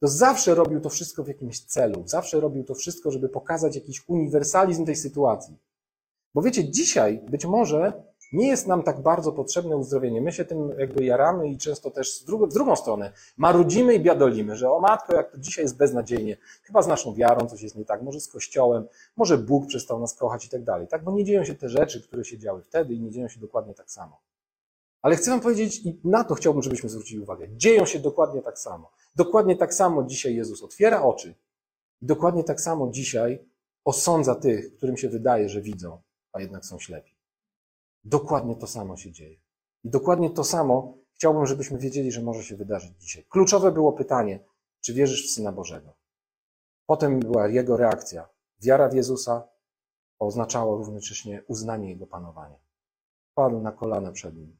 to 0.00 0.08
zawsze 0.08 0.54
robił 0.54 0.80
to 0.80 0.88
wszystko 0.88 1.24
w 1.24 1.28
jakimś 1.28 1.60
celu. 1.60 2.02
Zawsze 2.06 2.40
robił 2.40 2.64
to 2.64 2.74
wszystko, 2.74 3.10
żeby 3.10 3.28
pokazać 3.28 3.74
jakiś 3.74 4.08
uniwersalizm 4.08 4.86
tej 4.86 4.96
sytuacji. 4.96 5.56
Bo 6.34 6.42
wiecie, 6.42 6.70
dzisiaj 6.70 7.20
być 7.30 7.46
może 7.46 8.02
nie 8.32 8.48
jest 8.48 8.66
nam 8.66 8.82
tak 8.82 9.00
bardzo 9.02 9.32
potrzebne 9.32 9.76
uzdrowienie. 9.76 10.22
My 10.22 10.32
się 10.32 10.44
tym 10.44 10.74
jakby 10.78 11.04
jaramy 11.04 11.48
i 11.48 11.58
często 11.58 11.90
też 11.90 12.14
z, 12.14 12.20
z 12.50 12.54
drugą 12.54 12.76
stronę 12.76 13.12
marudzimy 13.36 13.94
i 13.94 14.00
biadolimy, 14.00 14.56
że 14.56 14.70
o 14.72 14.80
matko, 14.80 15.14
jak 15.14 15.32
to 15.32 15.38
dzisiaj 15.38 15.64
jest 15.64 15.76
beznadziejnie. 15.76 16.36
Chyba 16.62 16.82
z 16.82 16.86
naszą 16.86 17.14
wiarą 17.14 17.46
coś 17.46 17.62
jest 17.62 17.76
nie 17.76 17.84
tak, 17.84 18.02
może 18.02 18.20
z 18.20 18.28
Kościołem, 18.28 18.86
może 19.16 19.38
Bóg 19.38 19.66
przestał 19.66 20.00
nas 20.00 20.14
kochać 20.14 20.44
i 20.44 20.48
tak 20.48 20.64
dalej. 20.64 20.88
Tak, 20.88 21.04
bo 21.04 21.12
nie 21.12 21.24
dzieją 21.24 21.44
się 21.44 21.54
te 21.54 21.68
rzeczy, 21.68 22.02
które 22.02 22.24
się 22.24 22.38
działy 22.38 22.62
wtedy 22.62 22.94
i 22.94 23.00
nie 23.00 23.10
dzieją 23.10 23.28
się 23.28 23.40
dokładnie 23.40 23.74
tak 23.74 23.90
samo. 23.90 24.20
Ale 25.02 25.16
chcę 25.16 25.30
wam 25.30 25.40
powiedzieć, 25.40 25.86
i 25.86 26.00
na 26.04 26.24
to 26.24 26.34
chciałbym, 26.34 26.62
żebyśmy 26.62 26.88
zwrócili 26.88 27.20
uwagę. 27.20 27.48
Dzieją 27.56 27.86
się 27.86 27.98
dokładnie 27.98 28.42
tak 28.42 28.58
samo. 28.58 28.90
Dokładnie 29.16 29.56
tak 29.56 29.74
samo 29.74 30.02
dzisiaj 30.02 30.34
Jezus 30.34 30.62
otwiera 30.62 31.02
oczy. 31.02 31.34
I 32.02 32.06
dokładnie 32.06 32.44
tak 32.44 32.60
samo 32.60 32.90
dzisiaj 32.90 33.44
osądza 33.84 34.34
tych, 34.34 34.76
którym 34.76 34.96
się 34.96 35.08
wydaje, 35.08 35.48
że 35.48 35.62
widzą, 35.62 36.00
a 36.32 36.40
jednak 36.40 36.64
są 36.64 36.78
ślepi. 36.78 37.19
Dokładnie 38.04 38.56
to 38.56 38.66
samo 38.66 38.96
się 38.96 39.12
dzieje. 39.12 39.36
I 39.84 39.90
dokładnie 39.90 40.30
to 40.30 40.44
samo 40.44 40.98
chciałbym, 41.14 41.46
żebyśmy 41.46 41.78
wiedzieli, 41.78 42.12
że 42.12 42.22
może 42.22 42.42
się 42.42 42.56
wydarzyć 42.56 42.92
dzisiaj. 42.98 43.24
Kluczowe 43.24 43.72
było 43.72 43.92
pytanie, 43.92 44.44
czy 44.80 44.94
wierzysz 44.94 45.26
w 45.28 45.34
Syna 45.34 45.52
Bożego? 45.52 45.96
Potem 46.86 47.20
była 47.20 47.48
jego 47.48 47.76
reakcja. 47.76 48.28
Wiara 48.60 48.88
w 48.88 48.94
Jezusa 48.94 49.48
oznaczała 50.18 50.76
równocześnie 50.76 51.42
uznanie 51.48 51.88
Jego 51.88 52.06
panowania. 52.06 52.58
Padł 53.34 53.60
na 53.60 53.72
kolana 53.72 54.12
przed 54.12 54.36
Nim. 54.36 54.58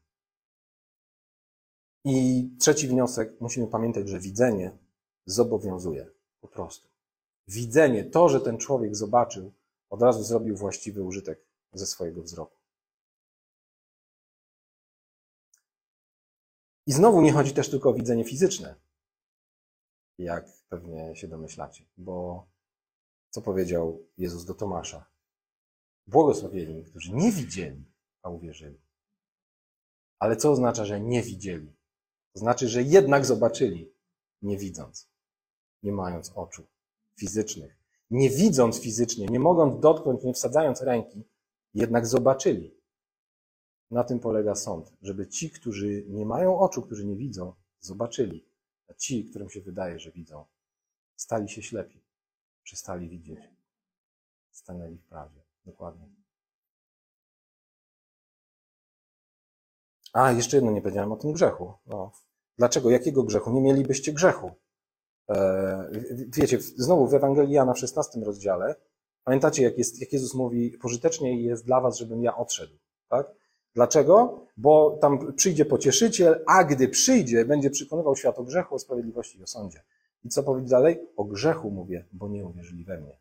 I 2.05 2.49
trzeci 2.59 2.87
wniosek, 2.87 3.41
musimy 3.41 3.67
pamiętać, 3.67 4.09
że 4.09 4.19
widzenie 4.19 4.77
zobowiązuje. 5.25 6.07
Po 6.41 6.47
prostu. 6.47 6.87
Widzenie, 7.47 8.05
to, 8.05 8.29
że 8.29 8.41
ten 8.41 8.57
człowiek 8.57 8.95
zobaczył, 8.95 9.51
od 9.89 10.01
razu 10.01 10.23
zrobił 10.23 10.55
właściwy 10.55 11.03
użytek 11.03 11.45
ze 11.73 11.85
swojego 11.85 12.23
wzroku. 12.23 12.60
I 16.87 16.91
znowu 16.91 17.21
nie 17.21 17.33
chodzi 17.33 17.53
też 17.53 17.69
tylko 17.69 17.89
o 17.89 17.93
widzenie 17.93 18.23
fizyczne, 18.23 18.75
jak 20.17 20.45
pewnie 20.69 21.15
się 21.15 21.27
domyślacie, 21.27 21.85
bo 21.97 22.47
co 23.29 23.41
powiedział 23.41 24.07
Jezus 24.17 24.45
do 24.45 24.53
Tomasza? 24.53 25.05
Błogosławieni, 26.07 26.83
którzy 26.83 27.13
nie 27.13 27.31
widzieli, 27.31 27.85
a 28.21 28.29
uwierzyli. 28.29 28.81
Ale 30.19 30.35
co 30.35 30.51
oznacza, 30.51 30.85
że 30.85 31.01
nie 31.01 31.23
widzieli? 31.23 31.75
To 32.33 32.39
znaczy, 32.39 32.69
że 32.69 32.83
jednak 32.83 33.25
zobaczyli, 33.25 33.93
nie 34.41 34.57
widząc, 34.57 35.09
nie 35.83 35.91
mając 35.91 36.31
oczu 36.35 36.67
fizycznych. 37.15 37.77
Nie 38.09 38.29
widząc 38.29 38.81
fizycznie, 38.81 39.25
nie 39.25 39.39
mogąc 39.39 39.79
dotknąć, 39.81 40.23
nie 40.23 40.33
wsadzając 40.33 40.81
ręki, 40.81 41.23
jednak 41.73 42.07
zobaczyli. 42.07 42.80
Na 43.91 44.03
tym 44.03 44.19
polega 44.19 44.55
sąd, 44.55 44.93
żeby 45.01 45.27
ci, 45.27 45.49
którzy 45.49 46.05
nie 46.07 46.25
mają 46.25 46.59
oczu, 46.59 46.81
którzy 46.81 47.05
nie 47.05 47.15
widzą, 47.15 47.53
zobaczyli, 47.79 48.45
a 48.87 48.93
ci, 48.93 49.25
którym 49.25 49.49
się 49.49 49.61
wydaje, 49.61 49.99
że 49.99 50.11
widzą, 50.11 50.45
stali 51.15 51.49
się 51.49 51.63
ślepi, 51.63 52.03
przestali 52.63 53.09
widzieć, 53.09 53.39
stanęli 54.51 54.97
w 54.97 55.05
prawdzie. 55.05 55.41
Dokładnie. 55.65 56.09
A, 60.13 60.31
jeszcze 60.31 60.57
jedno 60.57 60.71
nie 60.71 60.81
powiedziałem 60.81 61.11
o 61.11 61.17
tym 61.17 61.31
grzechu. 61.31 61.73
No. 61.85 62.11
Dlaczego? 62.57 62.89
Jakiego 62.89 63.23
grzechu? 63.23 63.51
Nie 63.51 63.61
mielibyście 63.61 64.13
grzechu. 64.13 64.51
E, 65.29 65.91
wiecie, 66.27 66.61
znowu 66.61 67.07
w 67.07 67.13
Ewangelii 67.13 67.53
Jana 67.53 67.73
w 67.73 67.79
16 67.79 68.19
rozdziale, 68.19 68.75
pamiętacie, 69.23 69.63
jak, 69.63 69.77
jest, 69.77 70.01
jak 70.01 70.13
Jezus 70.13 70.33
mówi, 70.33 70.77
pożytecznie 70.81 71.41
jest 71.41 71.65
dla 71.65 71.81
was, 71.81 71.97
żebym 71.97 72.23
ja 72.23 72.37
odszedł. 72.37 72.73
Tak? 73.09 73.40
Dlaczego? 73.75 74.45
Bo 74.57 74.97
tam 75.01 75.33
przyjdzie 75.33 75.65
pocieszyciel, 75.65 76.43
a 76.47 76.63
gdy 76.63 76.87
przyjdzie, 76.87 77.45
będzie 77.45 77.69
przekonywał 77.69 78.15
świat 78.15 78.39
o 78.39 78.43
grzechu, 78.43 78.75
o 78.75 78.79
sprawiedliwości 78.79 79.39
i 79.39 79.43
o 79.43 79.47
sądzie. 79.47 79.83
I 80.23 80.29
co 80.29 80.43
powiedzieć 80.43 80.69
dalej? 80.71 80.99
O 81.17 81.23
grzechu 81.23 81.71
mówię, 81.71 82.05
bo 82.11 82.27
nie 82.27 82.45
uwierzyli 82.45 82.83
we 82.83 82.97
mnie. 82.97 83.17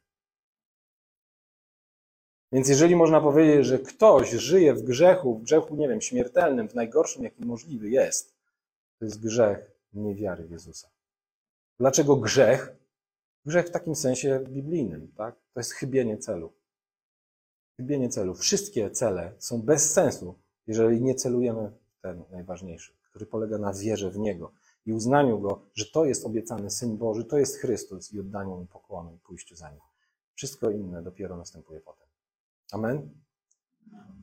Więc 2.53 2.69
jeżeli 2.69 2.97
można 2.97 3.21
powiedzieć, 3.21 3.67
że 3.67 3.79
ktoś 3.79 4.31
żyje 4.31 4.75
w 4.75 4.83
grzechu, 4.83 5.39
w 5.39 5.43
grzechu, 5.43 5.77
nie 5.77 5.89
wiem, 5.89 6.01
śmiertelnym, 6.01 6.69
w 6.69 6.75
najgorszym, 6.75 7.25
jaki 7.25 7.45
możliwy 7.45 7.91
jest, 7.91 8.35
to 8.99 9.05
jest 9.05 9.23
grzech 9.23 9.71
niewiary 9.93 10.45
w 10.45 10.51
Jezusa. 10.51 10.89
Dlaczego 11.79 12.17
grzech? 12.17 12.77
Grzech 13.47 13.67
w 13.67 13.71
takim 13.71 13.95
sensie 13.95 14.41
biblijnym, 14.49 15.13
tak? 15.17 15.35
To 15.55 15.61
jest 15.61 15.73
chybienie 15.73 16.19
celu. 16.19 16.53
Chybienie 17.81 18.09
celu. 18.09 18.35
Wszystkie 18.35 18.91
cele 18.91 19.35
są 19.39 19.63
bez 19.63 19.93
sensu, 19.93 20.35
jeżeli 20.67 21.01
nie 21.01 21.15
celujemy 21.15 21.73
w 21.99 22.01
ten 22.01 22.25
najważniejszy, 22.33 22.93
który 23.11 23.27
polega 23.27 23.59
na 23.59 23.73
wierze 23.73 24.11
w 24.11 24.19
Niego 24.19 24.53
i 24.87 24.93
uznaniu 24.93 25.41
Go, 25.41 25.63
że 25.75 25.85
to 25.87 26.05
jest 26.05 26.27
obiecany 26.27 26.71
Syn 26.71 26.97
Boży, 26.97 27.25
to 27.25 27.39
jest 27.39 27.57
Chrystus 27.57 28.13
i 28.13 28.21
oddaniu 28.21 28.57
Mu 28.57 28.67
pokłonu 28.67 29.15
i 29.15 29.19
pójściu 29.19 29.57
za 29.57 29.71
Nim. 29.71 29.81
Wszystko 30.35 30.71
inne 30.71 31.03
dopiero 31.03 31.37
następuje 31.37 31.81
potem. 31.81 32.07
Amen? 32.73 33.11